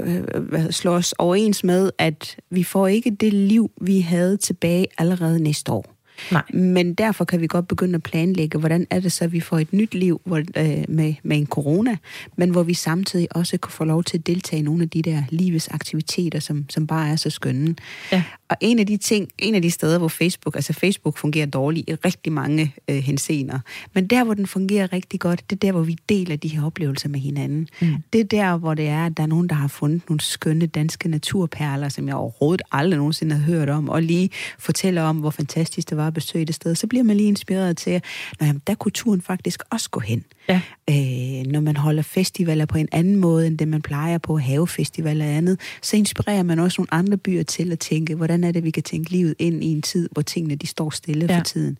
[0.00, 5.42] øh, slå os overens med, at vi får ikke det liv, vi havde tilbage allerede
[5.42, 5.93] næste år.
[6.32, 6.42] Nej.
[6.52, 9.58] Men derfor kan vi godt begynde at planlægge, hvordan er det så, at vi får
[9.58, 11.96] et nyt liv hvor, øh, med, med en corona,
[12.36, 15.02] men hvor vi samtidig også kan få lov til at deltage i nogle af de
[15.02, 17.76] der livets aktiviteter, som, som bare er så skønne.
[18.12, 18.22] Ja.
[18.48, 21.90] Og en af de ting, en af de steder, hvor Facebook, altså Facebook fungerer dårligt
[21.90, 23.58] i rigtig mange øh, henseender,
[23.94, 26.64] men der, hvor den fungerer rigtig godt, det er der, hvor vi deler de her
[26.64, 27.68] oplevelser med hinanden.
[27.80, 27.88] Mm.
[28.12, 30.66] Det er der, hvor det er, at der er nogen, der har fundet nogle skønne
[30.66, 35.30] danske naturperler, som jeg overhovedet aldrig nogensinde har hørt om, og lige fortæller om, hvor
[35.30, 36.74] fantastisk det var at besøge det sted.
[36.74, 38.04] Så bliver man lige inspireret til, at
[38.40, 40.24] "Nå, jamen, der kunne turen faktisk også gå hen.
[40.48, 40.60] Ja.
[40.90, 45.24] Øh, når man holder festivaler på en anden måde, end det man plejer på, havefestivaler
[45.24, 48.64] og andet, så inspirerer man også nogle andre byer til at tænke, hvordan er det,
[48.64, 51.38] vi kan tænke livet ind i en tid, hvor tingene de står stille Ja.
[51.38, 51.78] for tiden.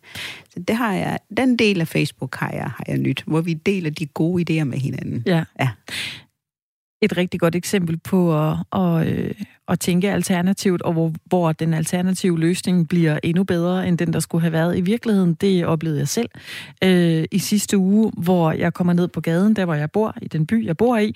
[0.53, 3.53] Så det har jeg, den del af Facebook har jeg, har jeg nyt, hvor vi
[3.53, 5.23] deler de gode idéer med hinanden.
[5.25, 5.43] Ja.
[5.59, 5.69] Ja.
[7.01, 9.31] Et rigtig godt eksempel på at, at, øh,
[9.67, 14.19] at tænke alternativt, og hvor, hvor den alternative løsning bliver endnu bedre, end den, der
[14.19, 15.33] skulle have været i virkeligheden.
[15.33, 16.29] Det oplevede jeg selv
[16.83, 20.27] øh, i sidste uge, hvor jeg kommer ned på gaden, der hvor jeg bor, i
[20.27, 21.15] den by, jeg bor i.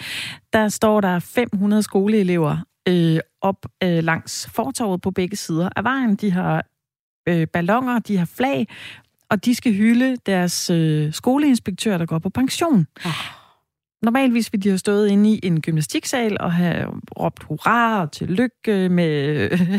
[0.54, 6.16] Der står der 500 skoleelever øh, op øh, langs fortorvet på begge sider af vejen.
[6.16, 6.66] De har
[7.30, 8.68] øh, ballonger, de har flag,
[9.30, 12.88] og de skal hylde deres øh, skoleinspektør, der går på pension.
[13.06, 13.12] Oh.
[14.02, 16.88] Normalvis ville de have stået inde i en gymnastiksal og have
[17.20, 19.36] råbt hurra og tillykke med,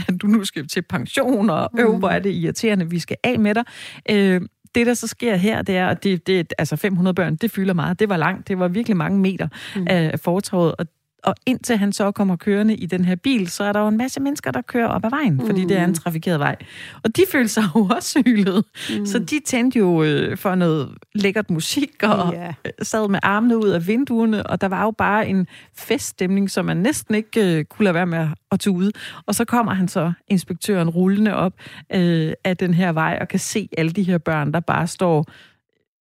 [0.08, 3.38] at du nu skal til pension, og øv, hvor er det irriterende, vi skal af
[3.38, 3.64] med dig.
[4.10, 4.40] Øh,
[4.74, 7.74] det, der så sker her, det er, at det, det, altså 500 børn, det fylder
[7.74, 7.98] meget.
[7.98, 8.48] Det var langt.
[8.48, 9.86] Det var virkelig mange meter mm.
[9.90, 10.86] af fortorvet, og
[11.22, 13.96] og indtil han så kommer kørende i den her bil, så er der jo en
[13.96, 15.46] masse mennesker, der kører op ad vejen, mm.
[15.46, 15.94] fordi det er en mm.
[15.94, 16.56] trafikeret vej.
[17.02, 18.64] Og de følte sig jo også hyldet.
[18.98, 19.06] Mm.
[19.06, 22.54] Så de tændte jo øh, for noget lækkert musik, og yeah.
[22.82, 25.46] sad med armene ud af vinduerne, og der var jo bare en
[25.76, 28.90] feststemning, som man næsten ikke øh, kunne lade være med at tage ud.
[29.26, 31.52] Og så kommer han så, inspektøren, rullende op
[31.94, 35.26] øh, af den her vej, og kan se alle de her børn, der bare står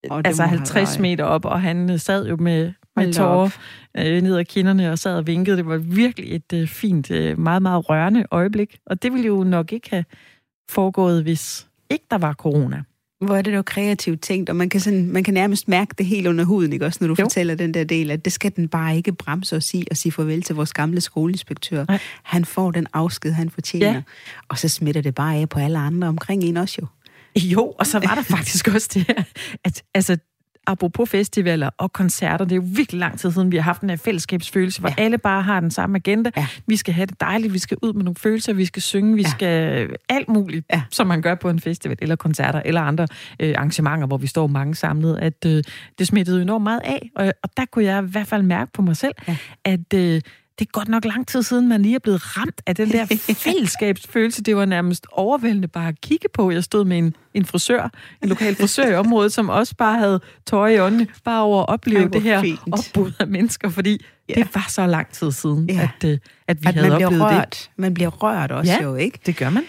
[0.10, 2.72] oh, altså 50 meter op, og han øh, sad jo med
[3.06, 3.50] med tårer
[3.97, 5.58] øh, ned ad kinderne og sad og vinkede.
[5.58, 8.78] Det var virkelig et øh, fint, øh, meget, meget rørende øjeblik.
[8.86, 10.06] Og det ville jo nok ikke have
[10.70, 12.84] foregået, hvis ikke der var corona.
[13.22, 16.06] Hvor er det dog kreativt tænkt, og man kan, sådan, man kan nærmest mærke det
[16.06, 16.86] helt under huden, ikke?
[16.86, 17.26] også når du jo.
[17.26, 20.12] fortæller den der del, at det skal den bare ikke bremse og sige, og sige
[20.12, 21.86] farvel til vores gamle skoleinspektør.
[21.88, 22.00] Nej.
[22.24, 23.93] Han får den afsked, han fortjener.
[23.93, 24.02] Ja.
[24.50, 26.88] Og så smitter det bare af på alle andre omkring en også jo.
[27.36, 29.24] Jo, og så var der faktisk også det her,
[29.64, 30.18] at altså,
[30.68, 33.89] apropos festivaler og koncerter, det er jo virkelig lang tid siden, vi har haft den
[33.89, 35.03] her fællesskabsfølelse, hvor ja.
[35.03, 36.32] alle bare har den samme agenda.
[36.38, 36.47] Ja.
[36.68, 39.22] Vi skal have det dejligt, vi skal ud med nogle følelser, vi skal synge, vi
[39.22, 39.30] ja.
[39.30, 40.82] skal alt muligt, ja.
[40.91, 43.07] som man gør på en festival, eller koncerter, eller andre
[43.39, 45.64] øh, arrangementer, hvor vi står mange samlet, at øh,
[45.99, 47.10] det smittede enormt meget af.
[47.16, 49.38] Og, og der kunne jeg i hvert fald mærke på mig selv, ja.
[49.66, 50.22] at øh,
[50.60, 53.05] det er godt nok lang tid siden, man lige er blevet ramt af den der
[53.45, 54.43] fællesskabsfølelse.
[54.43, 56.51] Det var nærmest overvældende bare at kigge på.
[56.51, 57.89] Jeg stod med en, en frisør,
[58.24, 61.70] en lokal frisør i området, som også bare havde tøj i åndene, bare over at
[61.70, 62.60] opleve Ej, det her fint.
[62.72, 64.34] opbud af mennesker, fordi ja.
[64.34, 65.89] det var så lang tid siden, ja.
[66.01, 67.49] at, øh, at vi at havde man oplevet rørt.
[67.49, 67.72] det.
[67.78, 69.20] Man bliver rørt også ja, jo, ikke?
[69.26, 69.64] det gør man.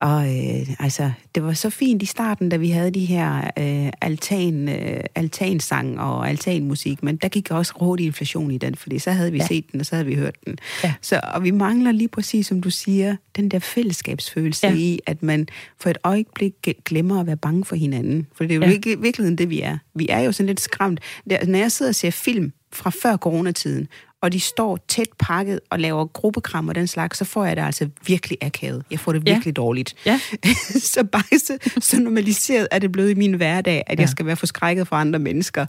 [0.00, 3.92] Og øh, altså, det var så fint i starten, da vi havde de her øh,
[4.00, 9.10] altan, øh, altansang og altanmusik, men der gik også råd inflation i den, fordi så
[9.10, 9.46] havde vi ja.
[9.46, 10.58] set den, og så havde vi hørt den.
[10.84, 10.94] Ja.
[11.02, 14.74] Så, og vi mangler lige præcis, som du siger, den der fællesskabsfølelse ja.
[14.74, 15.46] i, at man
[15.80, 18.26] for et øjeblik glemmer at være bange for hinanden.
[18.34, 18.70] For det er jo ja.
[18.70, 19.78] ikke virkeligheden det, vi er.
[19.94, 21.00] Vi er jo sådan lidt skræmt.
[21.30, 23.88] Der, når jeg sidder og ser film fra før coronatiden,
[24.22, 27.62] og de står tæt pakket og laver gruppekram og den slags, så får jeg det
[27.62, 28.84] altså virkelig akavet.
[28.90, 29.62] Jeg får det virkelig ja.
[29.62, 29.94] dårligt.
[30.06, 30.20] Ja.
[30.94, 34.02] så bare så, så normaliseret er det blevet i min hverdag, at ja.
[34.02, 35.66] jeg skal være forskrækket for andre mennesker.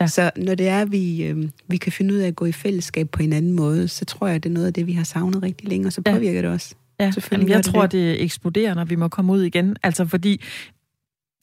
[0.00, 0.06] Ja.
[0.06, 2.52] Så når det er, at vi, øh, vi kan finde ud af at gå i
[2.52, 5.04] fællesskab på en anden måde, så tror jeg, det er noget af det, vi har
[5.04, 6.42] savnet rigtig længe, og så påvirker ja.
[6.42, 6.74] det også.
[7.00, 7.92] Ja, Jamen, jeg tror, det.
[7.92, 9.76] det eksploderer, når vi må komme ud igen.
[9.82, 10.40] Altså fordi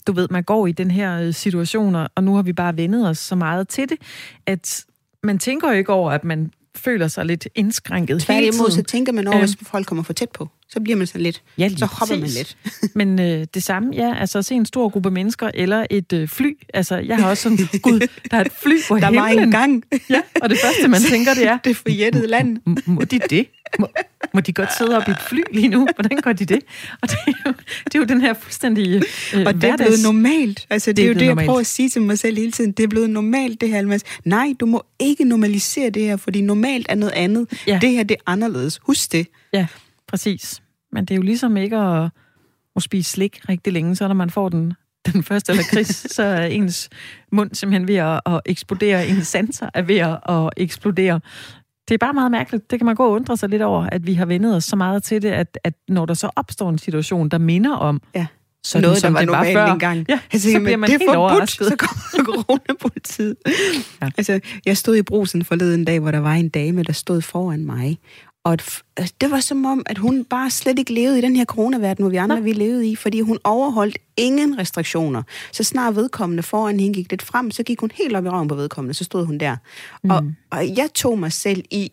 [0.07, 3.09] du ved, man går i den her øh, situation, og nu har vi bare vendet
[3.09, 3.97] os så meget til det,
[4.45, 4.85] at
[5.23, 9.27] man tænker jo ikke over, at man føler sig lidt indskrænket Tværtimod, så tænker man
[9.27, 10.47] over, øh, hvis folk kommer for tæt på.
[10.69, 12.57] Så bliver man sådan lidt, ja, så hopper man lidt.
[12.99, 16.27] Men øh, det samme, ja, altså at se en stor gruppe mennesker, eller et øh,
[16.27, 16.57] fly.
[16.73, 17.99] Altså, jeg har også sådan, gud,
[18.31, 19.13] der er et fly på der himlen.
[19.13, 19.83] Der var en gang.
[20.09, 21.57] Ja, og det første, man tænker, det er...
[21.57, 22.57] Det forjættede land.
[22.85, 23.45] Må de det?
[23.79, 23.87] Må,
[24.33, 25.87] må de godt sidde op i et fly lige nu?
[25.95, 26.59] Hvordan gør de det?
[27.01, 27.53] Og det er jo,
[27.85, 29.03] det er jo den her fuldstændig
[29.33, 30.67] øh, Og det er blevet normalt.
[30.69, 31.47] Altså, det, det er jo det, jeg normalt.
[31.47, 32.71] prøver at sige til mig selv hele tiden.
[32.71, 33.77] Det er blevet normalt, det her.
[33.77, 34.03] Almas.
[34.25, 37.47] Nej, du må ikke normalisere det her, fordi normalt er noget andet.
[37.67, 37.79] Ja.
[37.81, 38.79] Det her, det er anderledes.
[38.83, 39.27] Husk det.
[39.53, 39.67] Ja,
[40.09, 40.61] præcis.
[40.91, 42.09] Men det er jo ligesom ikke at,
[42.75, 44.73] at spise slik rigtig længe, så når man får den,
[45.13, 46.89] den første lakrids, så er ens
[47.31, 51.19] mund simpelthen ved at, at eksplodere, ens sanser er ved at, at eksplodere.
[51.87, 52.71] Det er bare meget mærkeligt.
[52.71, 54.75] Det kan man gå og undre sig lidt over, at vi har vendet os så
[54.75, 58.27] meget til det, at, at når der så opstår en situation, der minder om ja.
[58.63, 60.05] sådan, noget, som der var det normalt var før, engang.
[60.09, 61.67] Ja, jeg tænker, så bliver man det helt overrasket.
[61.67, 63.35] Så kommer coronapolitiet.
[64.01, 64.09] ja.
[64.17, 67.65] Altså, jeg stod i brusen forleden dag, hvor der var en dame, der stod foran
[67.65, 67.99] mig,
[68.49, 68.57] og
[68.97, 72.03] altså, det var som om, at hun bare slet ikke levede i den her coronaverden,
[72.03, 72.41] hvor vi andre Nå.
[72.41, 75.23] vi levede i, fordi hun overholdt ingen restriktioner.
[75.51, 78.47] Så snart vedkommende foran hende gik lidt frem, så gik hun helt op i røven
[78.47, 79.55] på vedkommende, så stod hun der.
[80.03, 80.09] Mm.
[80.09, 81.91] Og, og jeg tog mig selv i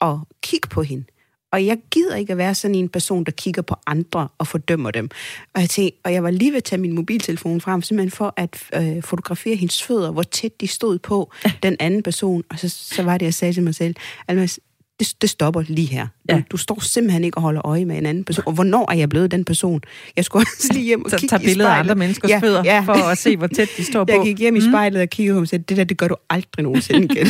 [0.00, 1.04] at kigge på hende.
[1.52, 4.90] Og jeg gider ikke at være sådan en person, der kigger på andre og fordømmer
[4.90, 5.10] dem.
[5.54, 8.34] Og jeg, tænkte, og jeg var lige ved at tage min mobiltelefon frem, simpelthen for
[8.36, 11.32] at øh, fotografere hendes fødder, hvor tæt de stod på
[11.62, 12.44] den anden person.
[12.50, 13.94] Og så, så var det, jeg sagde til mig selv,
[14.28, 14.60] Almas,
[15.00, 16.02] det, det stopper lige her.
[16.02, 16.42] Du, ja.
[16.50, 18.42] du står simpelthen ikke og holder øje med en anden person.
[18.46, 19.80] Og hvornår er jeg blevet den person?
[20.16, 22.62] Jeg skulle også lige hjem og så kigge tager billeder af andre menneskers ja, fødder,
[22.64, 22.80] ja.
[22.80, 24.12] for at se, hvor tæt de står på.
[24.12, 24.70] Jeg gik hjem i mm.
[24.70, 27.26] spejlet og kiggede og sagde, det der, det gør du aldrig nogensinde igen.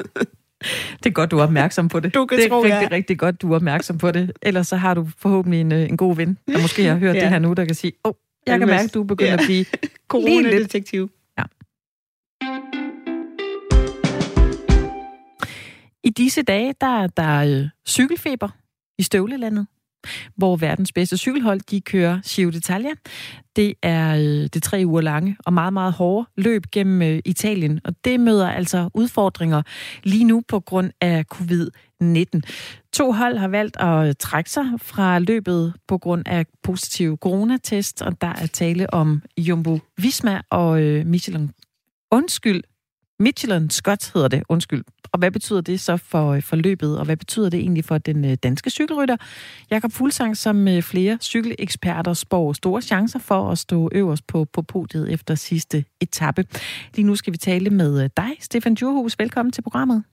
[1.02, 2.14] det er godt, du er opmærksom på det.
[2.14, 2.96] Du kan det er tro, rigtig, ja.
[2.96, 4.32] rigtig godt, du er opmærksom på det.
[4.42, 7.20] Ellers så har du forhåbentlig en, øh, en god ven, der måske har hørt ja.
[7.20, 8.14] det her nu, der kan sige, åh, oh,
[8.46, 9.38] jeg kan mærke, at du begynder ja.
[9.38, 9.64] at blive
[10.12, 11.10] corona-detektiv.
[16.04, 18.48] I disse dage, der er der øh, cykelfeber
[18.98, 19.66] i støvlelandet.
[20.36, 22.94] hvor verdens bedste cykelhold, de kører Giro d'Italia.
[23.56, 27.80] Det er øh, det tre uger lange og meget, meget hårde løb gennem øh, Italien,
[27.84, 29.62] og det møder altså udfordringer
[30.04, 32.40] lige nu på grund af covid-19.
[32.92, 38.20] To hold har valgt at trække sig fra løbet på grund af positiv coronatest, og
[38.20, 41.50] der er tale om Jumbo Visma og øh, Michelin.
[42.12, 42.62] Undskyld,
[43.22, 44.84] Michelin Scott hedder det, undskyld.
[45.12, 47.98] Og hvad betyder det så for, øh, for løbet, og hvad betyder det egentlig for
[47.98, 49.16] den øh, danske cykelrytter?
[49.70, 54.62] Jakob Fuglsang, som øh, flere cykeleksperter spår store chancer for at stå øverst på, på
[54.62, 56.44] podiet efter sidste etape.
[56.94, 59.18] Lige nu skal vi tale med dig, Stefan Djurhus.
[59.18, 60.04] Velkommen til programmet.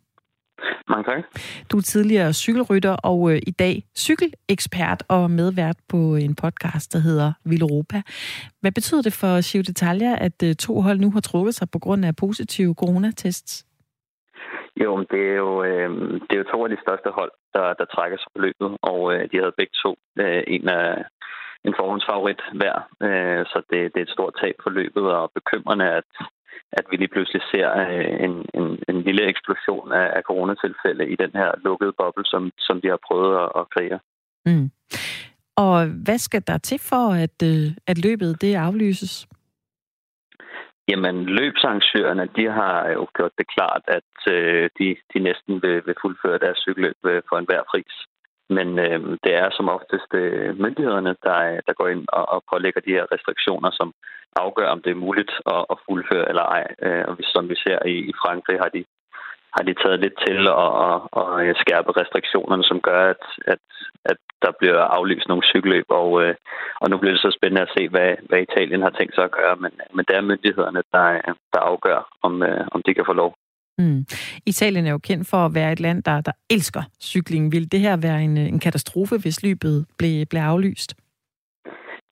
[0.90, 1.24] Mange tak.
[1.72, 7.00] Du er tidligere cykelrytter og øh, i dag cykelekspert og medvært på en podcast, der
[7.00, 7.98] hedder Vild Europa.
[8.62, 11.80] Hvad betyder det for Giro d'Italia, at øh, to hold nu har trukket sig på
[11.80, 13.66] grund af positive coronatests?
[14.84, 15.90] Jo, det er jo, øh,
[16.28, 19.14] det er jo to af de største hold, der, der trækker sig på løbet, og
[19.14, 21.04] øh, de havde begge to øh, en af
[21.68, 22.76] en forhåndsfavorit hver,
[23.08, 26.12] øh, så det, det er et stort tab for løbet, og bekymrende, at
[26.72, 31.16] at vi lige pludselig ser øh, en, en, en lille eksplosion af, af coronatilfælde i
[31.16, 34.00] den her lukkede boble, som, som de har prøvet at, at kreere.
[34.46, 34.72] Mm.
[35.56, 39.28] Og hvad skal der til for, at, øh, at løbet det aflyses?
[40.92, 45.96] Jamen, løbsarrangørerne, de har jo gjort det klart, at øh, de, de næsten vil, vil
[46.02, 46.98] fuldføre deres cykelløb
[47.30, 47.94] for enhver pris.
[48.50, 52.82] Men øh, det er som oftest øh, myndighederne, der, der går ind og, og pålægger
[52.82, 53.94] de her restriktioner, som
[54.36, 56.66] afgør, om det er muligt at, at fuldføre eller ej.
[56.86, 58.84] Øh, og som vi ser i, i Frankrig, har de,
[59.56, 63.24] har de taget lidt til at, at, at øh, skærpe restriktionerne, som gør, at,
[63.54, 63.64] at,
[64.06, 65.86] at der bliver aflyst nogle cykelløb.
[65.90, 66.36] Og, øh,
[66.82, 69.36] og nu bliver det så spændende at se, hvad, hvad Italien har tænkt sig at
[69.40, 69.56] gøre.
[69.56, 71.06] Men, men det er myndighederne, der,
[71.54, 73.32] der afgør, om, øh, om de kan få lov.
[73.80, 74.06] Mm.
[74.46, 77.52] Italien er jo kendt for at være et land, der, der elsker cykling.
[77.52, 80.96] Vil det her være en, en katastrofe, hvis løbet blev, blev aflyst?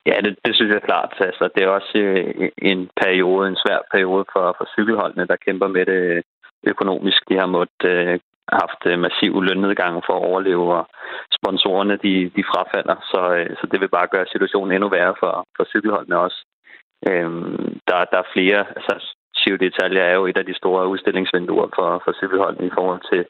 [0.05, 1.13] Ja, det, det synes jeg klart.
[1.19, 5.67] Altså, det er også øh, en periode, en svær periode for, for cykelholdene, der kæmper
[5.67, 6.23] med det
[6.63, 7.29] økonomisk.
[7.29, 8.19] De har måttet øh,
[8.61, 10.87] haft øh, massiv lønnedgang for at overleve, og
[11.37, 15.33] sponsorerne de, de frafalder, så, øh, så det vil bare gøre situationen endnu værre for,
[15.55, 16.39] for cykelholdene også.
[17.09, 18.93] Øhm, der, der er flere, altså
[19.47, 23.21] Giro detaljer er jo et af de store udstillingsvinduer for, for cykelholdene i forhold til,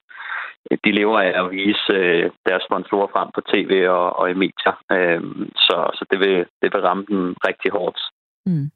[0.72, 4.36] øh, de lever af at vise øh, deres sponsorer frem på tv og, og i
[4.43, 4.76] medier.
[4.95, 5.22] Øh,
[5.65, 7.99] så så det, vil, det vil ramme dem rigtig hårdt.
[8.45, 8.68] Mm.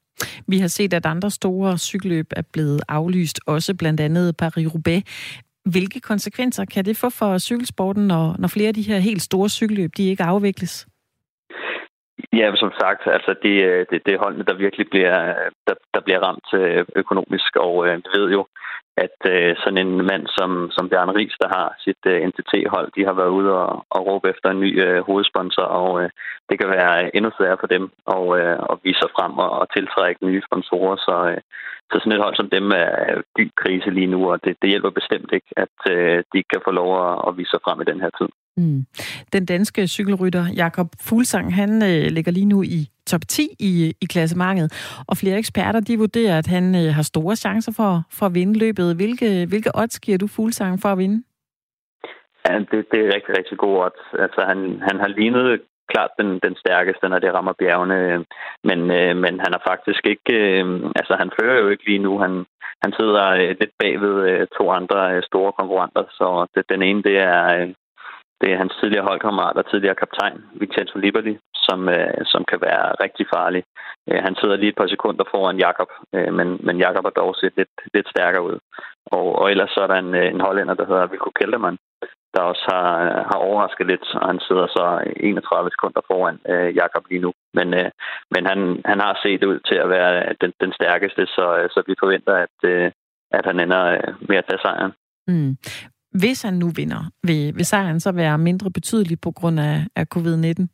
[0.47, 5.01] Vi har set, at andre store cykelløb er blevet aflyst, også blandt andet Paris-Roubaix.
[5.65, 9.49] Hvilke konsekvenser kan det få for cykelsporten, når, når flere af de her helt store
[9.49, 10.87] cykelløb de ikke afvikles?
[12.33, 15.75] Ja, som sagt, altså det, øh, det, det er holdene, der virkelig bliver, øh, der,
[15.93, 18.41] der bliver ramt øh, økonomisk, og øh, vi ved jo,
[18.97, 23.05] at øh, sådan en mand som, som Bjarne Ries, der har sit øh, NTT-hold, de
[23.05, 26.09] har været ude og, og råbe efter en ny øh, hovedsponsor, og øh,
[26.49, 27.83] det kan være endnu sværere for dem
[28.15, 30.95] at, øh, at vise sig frem og, og tiltrække nye sponsorer.
[31.07, 31.41] Så, øh,
[31.91, 34.89] så sådan et hold som dem er dyb krise lige nu, og det, det hjælper
[34.99, 37.99] bestemt ikke, at øh, de kan få lov at, at vise sig frem i den
[38.03, 38.29] her tid.
[38.57, 38.85] Mm.
[39.33, 44.05] Den danske cykelrytter Jakob Fuglsang, han øh, ligger lige nu i top 10 i, i
[44.05, 44.67] klassementet,
[45.07, 48.59] og flere eksperter de vurderer, at han øh, har store chancer for, for at vinde
[48.59, 48.95] løbet.
[48.95, 51.23] Hvilke, hvilke odds giver du Fuglsang for at vinde?
[52.47, 54.03] Ja, det, det er rigtig, rigtig god odds.
[54.25, 55.61] Altså, han, han har lignet
[55.93, 58.25] klart den, den stærkeste, når det rammer bjergene.
[58.69, 60.33] Men, øh, men han er faktisk ikke...
[60.41, 60.65] Øh,
[60.99, 62.13] altså, han fører jo ikke lige nu.
[62.25, 62.33] Han,
[62.83, 66.03] han sidder øh, lidt bagved øh, to andre øh, store konkurrenter.
[66.19, 67.67] Så det, den ene, det er, øh,
[68.41, 72.85] det er hans tidligere holdkammerat og tidligere kaptajn, Vincenzo Liberli, som, øh, som kan være
[73.03, 73.63] rigtig farlig.
[74.09, 77.35] Øh, han sidder lige et par sekunder foran Jakob, øh, men, men Jakob har dog
[77.35, 78.57] set lidt, lidt stærkere ud.
[79.05, 81.77] Og, og ellers så er der en, øh, en hollænder, der hedder Vilko Kelderman,
[82.35, 84.85] der også har, øh, har overrasket lidt, og han sidder så
[85.15, 87.31] 31 sekunder foran øh, Jakob lige nu.
[87.53, 87.89] Men, øh,
[88.33, 91.83] men han, han har set ud til at være den, den stærkeste, så, øh, så
[91.87, 92.91] vi forventer, at, øh,
[93.31, 94.93] at han ender øh, med at tage sejren.
[95.27, 95.57] Mm.
[96.11, 100.05] Hvis han nu vinder, vil, vil sejren så være mindre betydelig på grund af, af
[100.15, 100.67] covid-19?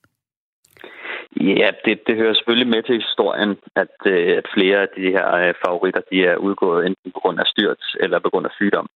[1.41, 5.27] Ja, det, det hører selvfølgelig med til historien, at, øh, at flere af de her
[5.35, 8.87] øh, favoritter de er udgået enten på grund af styrt eller på grund af sygdom.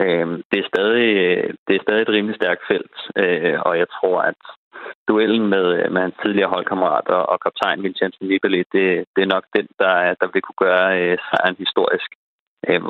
[0.00, 1.08] Øh, det, er stadig,
[1.66, 2.96] det er stadig et rimelig stærkt felt,
[3.66, 4.40] og jeg tror, at
[5.08, 9.66] duellen med, med hans tidligere holdkammerater og kaptajn Vincenzo Nibali, det, det er nok den,
[9.78, 12.10] der, der vil kunne gøre sejren historisk.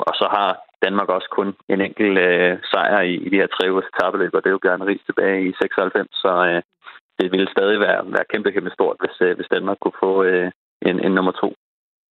[0.08, 0.50] Og så har
[0.84, 4.40] Danmark også kun en enkelt øh, sejr i, i de her tre ugers tabeløb, og
[4.42, 6.62] det er jo gerne Ries tilbage i 96, så øh,
[7.18, 10.50] det ville stadig være, være kæmpe, kæmpe stort, hvis, øh, hvis Danmark kunne få øh,
[10.88, 11.48] en, en nummer to.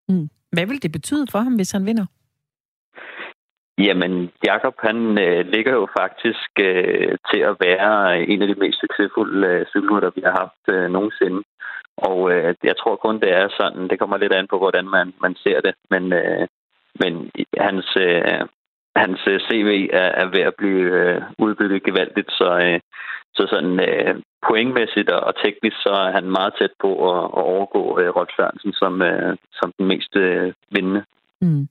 [0.10, 0.30] Mm.
[0.54, 2.06] Hvad vil det betyde for ham, hvis han vinder?
[3.88, 8.80] Jamen, Jakob han øh, ligger jo faktisk øh, til at være en af de mest
[8.80, 11.42] succesfulde øh, cykelrytter, vi har haft øh, nogensinde.
[11.98, 15.14] Og øh, jeg tror kun, det er sådan, det kommer lidt an på, hvordan man,
[15.22, 15.74] man ser det.
[15.90, 16.48] Men, øh,
[17.02, 18.42] men hans, øh,
[18.96, 22.80] hans øh, CV er, er ved at blive øh, udbygget gevaldigt, så, øh,
[23.34, 24.16] så sådan øh,
[24.48, 28.74] pointmæssigt og teknisk, så er han meget tæt på at, at overgå øh, Rolf Sørensen
[28.74, 31.04] som, øh, som den mest øh, vindende.
[31.42, 31.68] Mm.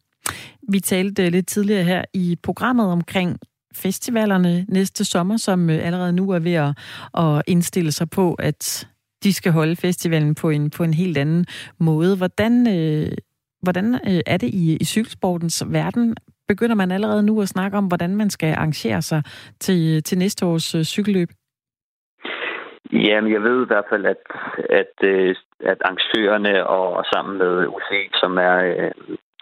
[0.72, 3.38] Vi talte øh, lidt tidligere her i programmet omkring
[3.74, 6.78] festivalerne næste sommer, som øh, allerede nu er ved at,
[7.24, 8.88] at indstille sig på, at
[9.22, 11.46] de skal holde festivalen på en, på en helt anden
[11.78, 12.16] måde.
[12.16, 13.12] Hvordan, øh,
[13.62, 16.16] hvordan øh, er det i, i cykelsportens verden?
[16.48, 19.22] Begynder man allerede nu at snakke om, hvordan man skal arrangere sig
[19.60, 21.28] til, til næste års øh, cykelløb?
[22.92, 24.22] Jamen, jeg ved i hvert fald, at,
[24.70, 28.90] at, øh, at arrangørerne og sammen med UCI, som er øh,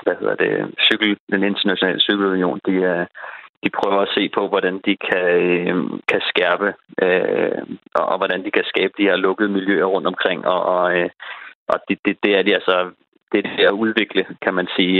[0.02, 3.06] hvad hedder det, cykel, den internationale cykelunion, de, er,
[3.64, 5.76] de prøver at se på, hvordan de kan, øh,
[6.10, 6.68] kan skærpe,
[7.02, 7.62] øh,
[7.94, 11.10] og hvordan de kan skabe de her lukkede miljøer rundt omkring, og, og, øh,
[11.68, 12.90] og det, det, det er de altså
[13.32, 14.96] det er at udvikle, kan man sige.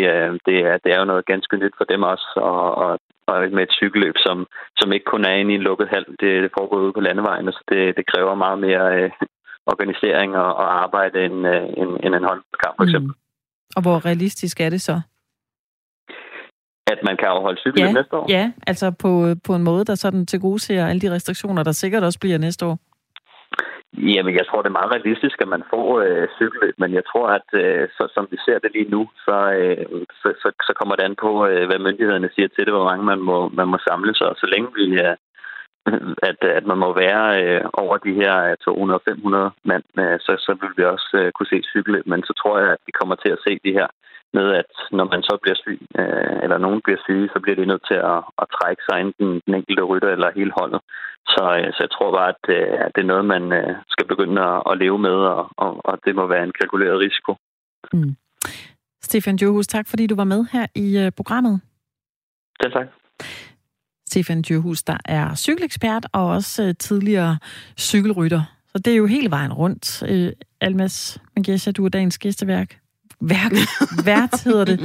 [0.46, 3.62] Det er, det er jo noget ganske nyt for dem også, og, og, og med
[3.62, 4.46] et cykelløb, som,
[4.78, 6.04] som ikke kun er inde i en lukket hal.
[6.20, 9.10] Det, det foregår ude på landevejene, så det, det kræver meget mere øh,
[9.66, 13.08] organisering og, og arbejde end, øh, end, end en håndkamp, for eksempel.
[13.08, 13.76] Mm.
[13.76, 15.00] Og hvor realistisk er det så?
[16.86, 18.26] At man kan afholde cykelløb ja, næste år?
[18.28, 21.72] Ja, altså på, på en måde, der sådan til gode ser alle de restriktioner, der
[21.72, 22.78] sikkert også bliver næste år.
[23.98, 27.26] Jamen, jeg tror, det er meget realistisk, at man får øh, cykelløb, men jeg tror,
[27.38, 30.94] at øh, så, som vi ser det lige nu, så, øh, så, så, så kommer
[30.96, 33.78] det an på, øh, hvad myndighederne siger til det, hvor mange man må, man må
[33.88, 34.26] samle sig.
[34.32, 35.16] Og så længe vi øh,
[36.28, 38.34] at, at man må være øh, over de her
[38.64, 42.06] 200-500 mand, øh, så, så vil vi også øh, kunne se cykelløb.
[42.06, 43.88] Men så tror jeg, at vi kommer til at se de her
[44.36, 47.70] med, at når man så bliver syg, øh, eller nogen bliver syge, så bliver de
[47.70, 50.80] nødt til at, at trække sig enten den enkelte rytter eller hele holdet.
[51.32, 54.06] Så, øh, så jeg tror bare, at, øh, at det er noget, man øh, skal
[54.12, 57.32] begynde at, at leve med, og, og, og det må være en kalkuleret risiko.
[57.92, 58.12] Mm.
[59.08, 61.60] Stefan Johus, tak fordi du var med her i uh, programmet.
[62.62, 62.86] Ja, tak.
[64.16, 67.38] Stefan Djurhus, der er cykelekspert og også uh, tidligere
[67.78, 68.42] cykelrytter.
[68.72, 70.02] Så det er jo hele vejen rundt.
[70.10, 70.28] Uh,
[70.60, 72.78] Almas Mangesha, du er dagens gæsteværk.
[73.20, 73.52] Værk,
[74.06, 74.80] vært hedder det.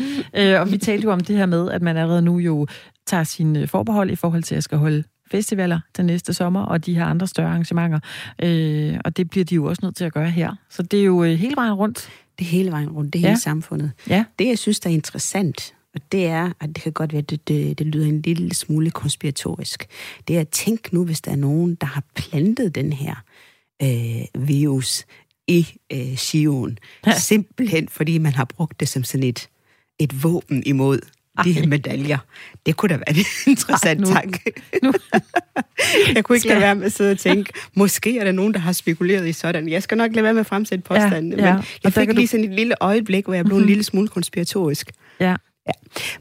[0.56, 2.68] Uh, og vi talte jo om det her med, at man allerede nu jo
[3.08, 6.96] tager sin forbehold i forhold til at skal holde festivaler til næste sommer, og de
[6.96, 8.00] her andre større arrangementer.
[8.44, 10.56] Øh, og det bliver de jo også nødt til at gøre her.
[10.70, 12.10] Så det er jo hele vejen rundt.
[12.40, 13.28] Det er hele vejen rundt, det er ja.
[13.28, 13.92] hele samfundet.
[14.10, 14.26] Ja.
[14.40, 17.30] Det, jeg synes, der er interessant, og det er, at det kan godt være, at
[17.30, 19.88] det, det, det lyder en lille smule konspiratorisk.
[20.28, 23.16] Det er at tænke nu, hvis der er nogen, der har plantet den her
[23.82, 25.06] øh, virus
[25.48, 26.78] i øh, Sion.
[27.08, 27.20] Ja.
[27.20, 29.50] Simpelthen fordi man har brugt det som sådan et,
[30.00, 31.00] et våben imod
[31.38, 31.44] ej.
[31.44, 32.18] de her medaljer.
[32.66, 34.52] Det kunne da være en interessant Ej, nu, tanke.
[34.84, 34.94] Nu.
[36.16, 38.60] jeg kunne ikke lade være med at sidde og tænke, måske er der nogen, der
[38.60, 39.70] har spekuleret i sådan.
[39.70, 41.54] Jeg skal nok lade være med at fremsætte påstanden, ja, ja.
[41.54, 43.64] men jeg fik lige sådan et lille øjeblik, hvor jeg blev mm-hmm.
[43.64, 44.92] en lille smule konspiratorisk.
[45.20, 45.36] Ja.
[45.68, 45.72] Ja.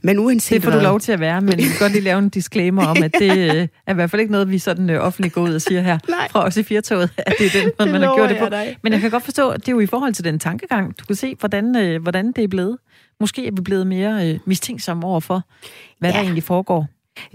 [0.03, 2.19] Men uanset det får du lov til at være, men jeg kan godt lige lave
[2.19, 5.05] en disclaimer om, at det øh, er i hvert fald ikke noget, vi sådan øh,
[5.05, 6.29] offentligt går ud og siger her Nej.
[6.31, 8.49] fra os i Firtoget, at det er den måde, man har gjort det på.
[8.49, 8.77] Dig.
[8.83, 10.99] Men jeg kan godt forstå, at det er jo i forhold til den tankegang.
[10.99, 12.79] Du kan se, hvordan, øh, hvordan det er blevet.
[13.21, 15.43] Måske er vi blevet mere øh, mistænksomme over for,
[15.99, 16.17] hvad ja.
[16.17, 16.89] der egentlig foregår.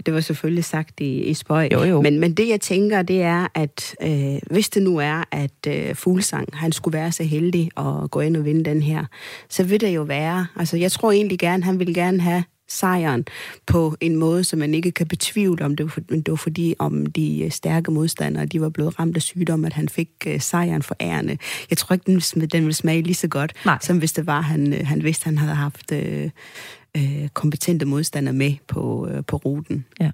[0.06, 1.68] Det var selvfølgelig sagt i, i spøj.
[1.72, 2.02] Jo, jo.
[2.02, 5.94] Men, men det, jeg tænker, det er, at øh, hvis det nu er, at øh,
[5.94, 9.04] Fuglsang, han skulle være så heldig at gå ind og vinde den her,
[9.48, 13.24] så vil det jo være, altså jeg tror egentlig gerne, han vil gerne have sejren
[13.66, 16.74] på en måde, som man ikke kan betvivle, om det var, for, det var fordi,
[16.78, 20.40] om de øh, stærke modstandere, de var blevet ramt af sygdom, at han fik uh,
[20.40, 21.38] sejren for ærende.
[21.70, 23.78] Jeg tror ikke, den, den ville smage lige så godt, Nej.
[23.82, 26.30] som hvis det var, han, uh, han vidste, han havde haft uh,
[26.96, 29.84] uh, kompetente modstandere med på, uh, på ruten.
[30.00, 30.10] Ja.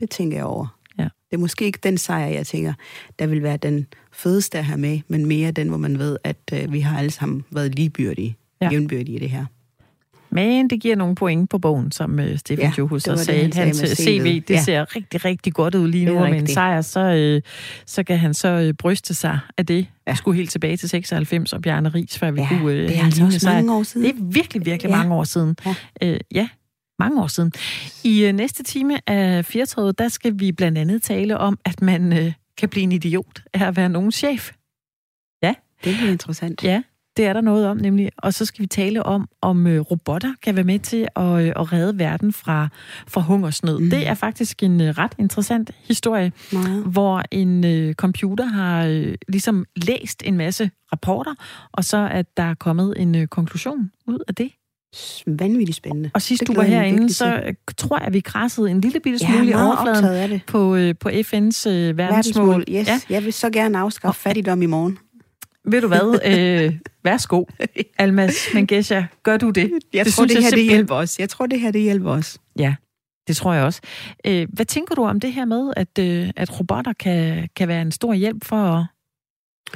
[0.00, 0.78] Det tænker jeg over.
[0.98, 1.04] Ja.
[1.04, 2.72] Det er måske ikke den sejr, jeg tænker,
[3.18, 6.36] der vil være den fedeste at have med, men mere den, hvor man ved, at
[6.52, 8.70] uh, vi har alle sammen været ligebyrdige, ja.
[8.70, 9.46] jævnbyrdige i det her.
[10.32, 13.46] Men det giver nogle point på bogen, som uh, Stefan ja, Johus så sagde.
[13.46, 14.62] Det, Hans CV, det ja.
[14.62, 17.50] ser rigtig, rigtig godt ud lige nu, og med en sejr, så, uh,
[17.86, 19.86] så kan han så uh, bryste sig af det.
[20.06, 20.14] Ja.
[20.14, 23.04] skulle helt tilbage til 96 og Bjarne Ries, før vi ja, kunne uh, det er
[23.04, 24.06] altså også mange år siden.
[24.06, 24.96] Det er virkelig, virkelig ja.
[24.96, 25.56] mange år siden.
[26.02, 26.12] Ja.
[26.12, 26.48] Uh, ja,
[26.98, 27.52] mange år siden.
[28.04, 32.12] I uh, næste time af Fjertrådet, der skal vi blandt andet tale om, at man
[32.12, 34.50] uh, kan blive en idiot af at være nogen chef.
[35.42, 35.54] Ja.
[35.84, 36.64] Det er interessant.
[36.64, 36.82] Ja,
[37.16, 38.10] det er der noget om, nemlig.
[38.18, 41.52] Og så skal vi tale om, om øh, robotter kan være med til at, øh,
[41.56, 42.68] at redde verden fra,
[43.08, 43.78] fra hungersnød.
[43.78, 43.90] Mm.
[43.90, 46.84] Det er faktisk en øh, ret interessant historie, Meget.
[46.84, 51.34] hvor en øh, computer har øh, ligesom læst en masse rapporter,
[51.72, 54.50] og så at der er kommet en øh, konklusion ud af det.
[55.26, 56.10] Vanvittigt spændende.
[56.14, 59.18] Og sidst Det du var herinde, så tror jeg, at vi krassede en lille bitte
[59.22, 61.98] Ja, smule i meget overfladen på, øh, på FN's øh, verdensmål.
[61.98, 62.68] Verdensmål, yes.
[62.68, 62.92] Ja.
[62.92, 63.00] Ja.
[63.14, 64.98] Jeg vil så gerne afskaffe fattigdom i morgen.
[65.64, 66.20] Ved du hvad?
[66.66, 67.44] Øh, værsgo,
[67.98, 69.02] Almas Mengesha.
[69.22, 69.72] Gør du det?
[69.92, 71.18] Jeg Det tror, det her det hjælper os.
[71.18, 72.38] Jeg tror, det her det hjælper os.
[72.58, 72.74] Ja,
[73.28, 73.80] det tror jeg også.
[74.26, 77.82] Øh, hvad tænker du om det her med, at, øh, at robotter kan, kan være
[77.82, 78.86] en stor hjælp for at,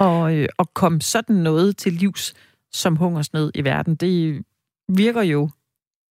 [0.01, 2.34] og, øh, at komme sådan noget til livs
[2.72, 3.95] som hungersnød i verden?
[3.95, 4.43] Det
[4.89, 5.51] virker jo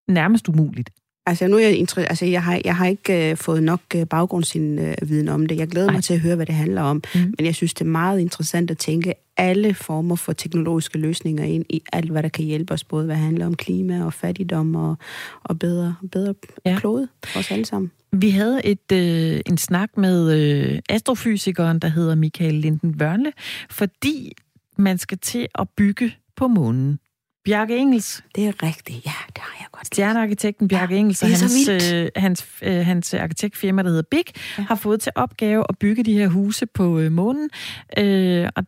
[0.07, 0.89] nærmest umuligt.
[1.27, 4.05] Altså, nu er jeg, inter- altså, jeg, har, jeg har ikke øh, fået nok øh,
[4.07, 5.57] baggrundsviden om det.
[5.57, 5.93] Jeg glæder Nej.
[5.95, 7.03] mig til at høre, hvad det handler om.
[7.15, 7.19] Mm.
[7.37, 11.65] Men jeg synes, det er meget interessant at tænke alle former for teknologiske løsninger ind
[11.69, 14.97] i alt, hvad der kan hjælpe os, både hvad handler om klima og fattigdom og,
[15.43, 16.33] og bedre, bedre
[16.65, 16.77] Ja.
[16.79, 17.91] klode for os alle sammen.
[18.11, 23.31] Vi havde et, øh, en snak med øh, astrofysikeren, der hedder Michael Linden Wørnle,
[23.69, 24.31] fordi
[24.77, 26.99] man skal til at bygge på månen.
[27.45, 29.05] Bjarke Engels, Det er rigtigt.
[29.05, 29.87] Ja, det har jeg godt.
[29.87, 34.23] stjernearkitekten Bjarke Ja, Engels og hans, øh, hans, øh, hans arkitektfirma, der hedder Big,
[34.57, 34.63] ja.
[34.63, 37.49] har fået til opgave at bygge de her huse på øh, månen.
[37.97, 38.63] Øh, og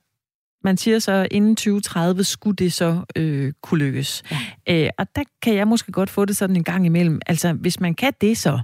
[0.64, 4.24] man siger så, inden 2030 skulle det så øh, kunne lykkes.
[4.68, 4.84] Ja.
[4.86, 7.20] Øh, og der kan jeg måske godt få det sådan en gang imellem.
[7.26, 8.60] Altså, hvis man kan det så,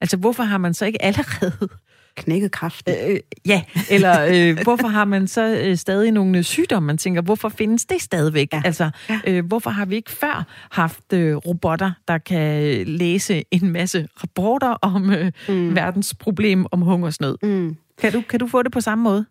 [0.00, 1.68] altså hvorfor har man så ikke allerede
[2.16, 2.94] Knækket kraften.
[3.08, 6.86] Øh, ja, eller øh, hvorfor har man så øh, stadig nogle sygdomme?
[6.86, 8.48] Man tænker, hvorfor findes det stadigvæk?
[8.52, 8.62] Ja.
[8.64, 9.20] Altså, Ja.
[9.26, 14.68] øh, hvorfor har vi ikke før haft øh, robotter, der kan læse en masse rapporter
[14.68, 15.74] om øh, mm.
[15.76, 17.36] verdens problem om hungersnød?
[17.42, 17.76] Mm.
[18.00, 19.26] Kan du, kan du få det på samme måde?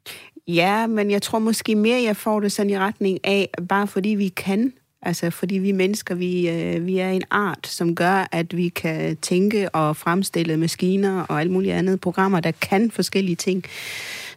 [0.55, 4.09] Ja, men jeg tror måske mere, jeg får det sådan i retning af, bare fordi
[4.09, 4.73] vi kan.
[5.01, 9.17] Altså fordi vi mennesker, vi, øh, vi er en art, som gør, at vi kan
[9.17, 13.63] tænke og fremstille maskiner og alt muligt andet programmer, der kan forskellige ting.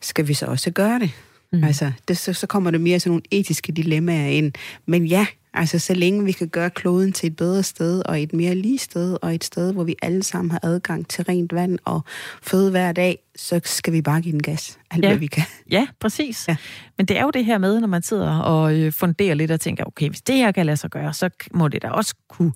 [0.01, 1.11] Skal vi så også gøre det?
[1.53, 1.65] Mm.
[1.65, 4.53] Altså, det, så, så kommer der mere sådan nogle etiske dilemmaer ind.
[4.87, 8.33] Men ja, altså så længe vi kan gøre kloden til et bedre sted, og et
[8.33, 11.79] mere lige sted, og et sted, hvor vi alle sammen har adgang til rent vand
[11.85, 12.05] og
[12.43, 15.09] føde hver dag, så skal vi bare give den gas, alt Ja.
[15.09, 15.45] hvad vi kan.
[15.71, 16.49] Ja, præcis.
[16.49, 16.53] Ja.
[16.53, 16.57] Ja.
[16.99, 19.61] Men det er jo det her med, når man sidder og øh, funderer lidt og
[19.61, 22.53] tænker, okay, hvis det her kan lade sig gøre, så må det da også kunne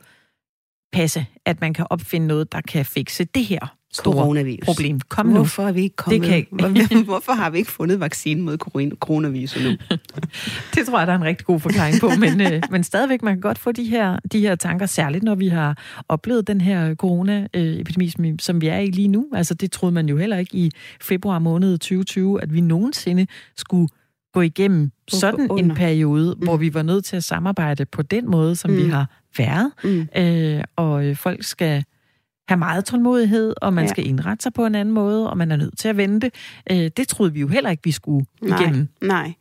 [0.93, 4.65] passe, at man kan opfinde noget, der kan fikse det her store Coronavirus.
[4.65, 5.01] problem.
[5.09, 5.33] Kom nu.
[5.35, 6.21] Hvorfor er vi ikke kommet?
[6.21, 9.71] Det kan ikke- Hvor- Hvorfor har vi ikke fundet vaccinen mod coron- coronavirus nu?
[10.75, 13.35] Det tror jeg, der er en rigtig god forklaring på, men, øh, men stadigvæk, man
[13.35, 15.79] kan godt få de her, de her tanker, særligt når vi har
[16.09, 19.27] oplevet den her corona-epidemi, som, vi er i lige nu.
[19.35, 20.71] Altså det troede man jo heller ikke i
[21.01, 23.27] februar måned 2020, at vi nogensinde
[23.57, 23.89] skulle
[24.35, 25.75] gå igennem sådan en under.
[25.75, 26.45] periode, mm.
[26.45, 28.77] hvor vi var nødt til at samarbejde på den måde, som mm.
[28.77, 29.07] vi har
[29.39, 29.71] været.
[29.85, 30.09] Mm.
[30.17, 31.85] Øh, og øh, folk skal
[32.49, 33.89] have meget tålmodighed, og man ja.
[33.89, 36.31] Skal indrette sig på en anden måde, og man er nødt til at vente.
[36.71, 38.89] Øh, det troede vi jo heller ikke, vi skulle Nej, igennem.
[39.01, 39.33] nej.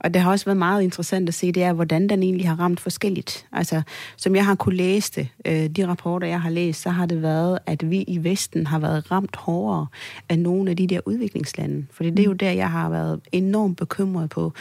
[0.00, 2.60] Og det har også været meget interessant at se, det er, hvordan den egentlig har
[2.60, 3.46] ramt forskelligt.
[3.52, 3.82] Altså,
[4.16, 7.22] som jeg har kunne læse det, øh, de rapporter, jeg har læst, så har det
[7.22, 9.86] været, at vi i Vesten har været ramt hårdere
[10.30, 11.86] end nogle af de der udviklingslande.
[11.92, 14.52] Fordi det er jo der, jeg har været enormt bekymret på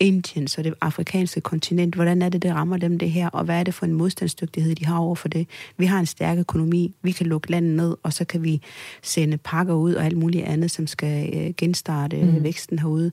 [0.00, 1.94] Indien, så det afrikanske kontinent.
[1.94, 4.74] Hvordan er det, det rammer dem det her, og hvad er det for en modstandsdygtighed,
[4.74, 5.48] de har over for det?
[5.76, 8.62] Vi har en stærk økonomi, vi kan lukke landet ned, og så kan vi
[9.02, 12.42] sende pakker ud og alt muligt andet, som skal øh, genstarte mm.
[12.42, 13.12] væksten herude.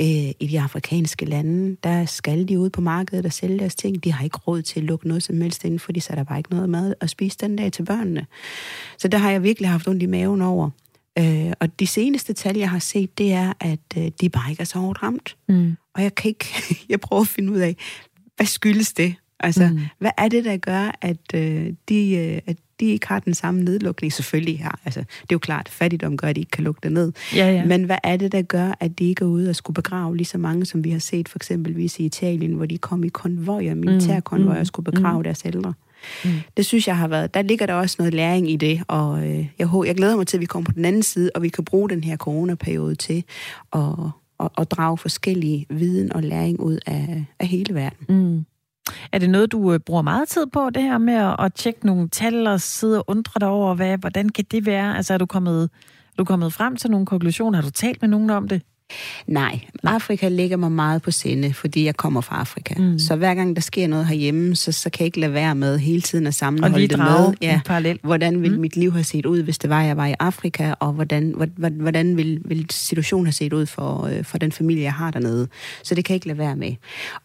[0.00, 0.06] Øh,
[0.40, 4.04] I de afrikanske lande, der skal de ud på markedet og sælge deres ting.
[4.04, 6.24] De har ikke råd til at lukke noget som helst inden, fordi så er der
[6.24, 8.26] bare ikke noget mad at spise den dag til børnene.
[8.98, 10.70] Så der har jeg virkelig haft ondt i maven over.
[11.18, 14.60] Øh, og de seneste tal, jeg har set, det er, at øh, de bare ikke
[14.60, 15.36] er så hårdt ramt.
[15.48, 15.76] Mm.
[15.94, 16.46] Og jeg kan ikke,
[16.88, 17.76] jeg prøver at finde ud af,
[18.36, 19.14] hvad skyldes det?
[19.40, 19.72] Altså, Mm.
[19.74, 19.80] mm.
[19.98, 23.62] hvad er det, der gør, at, øh, de, øh, at de ikke har den samme
[23.64, 24.12] nedlukning?
[24.12, 26.92] Selvfølgelig har, altså, det er jo klart, fattigdom gør, at de ikke kan lukke det
[26.92, 27.12] ned.
[27.36, 27.64] Ja, ja.
[27.64, 30.26] Men hvad er det, der gør, at de ikke er ude og skulle begrave lige
[30.26, 33.74] så mange, som vi har set for eksempelvis i Italien, hvor de kom i konvojer,
[33.74, 35.72] militærkonvojer, og skulle begrave deres ældre?
[36.24, 36.30] Mm.
[36.56, 39.46] Det synes jeg har været, der ligger der også noget læring i det, og øh,
[39.58, 41.64] jeg, jeg glæder mig til, at vi kommer på den anden side, og vi kan
[41.64, 43.24] bruge den her coronaperiode til
[43.72, 43.82] at,
[44.40, 48.06] at, at drage forskellige viden og læring ud af, af hele verden.
[48.08, 48.44] Mm.
[49.12, 51.86] Er det noget, du øh, bruger meget tid på, det her med at, at tjekke
[51.86, 54.96] nogle tal og sidde og undre dig over, hvad, hvordan kan det være?
[54.96, 57.56] Altså er du, kommet, er du kommet frem til nogle konklusioner?
[57.58, 58.62] Har du talt med nogen om det?
[59.26, 62.74] Nej, Afrika ligger mig meget på sinde, fordi jeg kommer fra Afrika.
[62.78, 62.98] Mm.
[62.98, 65.78] Så hver gang der sker noget herhjemme, så, så kan jeg ikke lade være med
[65.78, 67.34] hele tiden at Og sammenholde det med.
[67.42, 67.60] ja.
[67.66, 67.98] parallel?
[68.02, 68.60] Hvordan ville Mm.
[68.60, 71.72] mit liv have set ud, hvis det var, jeg var i Afrika, og hvordan, hvordan,
[71.80, 75.48] hvordan ville, ville situationen have set ud for, øh, for den familie, jeg har dernede.
[75.82, 76.72] Så det kan jeg ikke lade være med.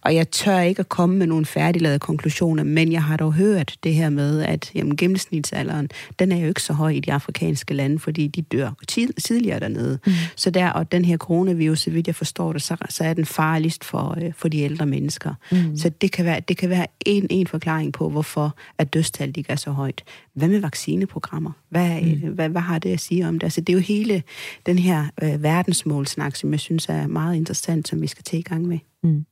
[0.02, 3.76] Og jeg tør ikke at komme med nogle færdiglavede konklusioner, men jeg har dog hørt
[3.84, 5.90] det her med, at jamen, gennemsnitsalderen,
[6.20, 9.60] den er jo ikke så høj i de afrikanske lande, fordi de dør tid, tidligere
[9.60, 10.00] dernede.
[10.06, 10.12] Mm.
[10.36, 13.14] Så der, og den her corona coronavirus, så vidt jeg forstår det, så, så er
[13.14, 15.34] den farligst for, øh, for de ældre mennesker.
[15.52, 15.78] Mm.
[15.78, 19.52] Så det kan være, det kan være en, en forklaring på, hvorfor at dødstallet ikke
[19.52, 20.04] er så højt.
[20.34, 21.52] Hvad med vaccineprogrammer?
[21.70, 22.34] Hvad, mm.
[22.34, 23.44] hvad, hvad har det at sige om det?
[23.44, 24.24] Altså, det er jo hele
[24.66, 28.44] den her øh, verdensmålsnak, som jeg synes er meget interessant, som vi skal tage i
[28.44, 28.80] gang med.
[29.04, 29.26] Mm.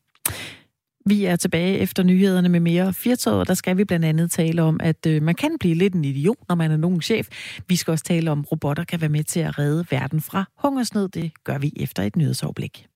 [1.10, 4.62] Vi er tilbage efter nyhederne med mere firtoget, og der skal vi blandt andet tale
[4.62, 7.28] om, at øh, man kan blive lidt en idiot, når man er nogen chef.
[7.68, 10.46] Vi skal også tale om, at robotter kan være med til at redde verden fra
[10.58, 11.08] hungersnød.
[11.08, 12.90] Det gør vi efter et nyhedsoverblik.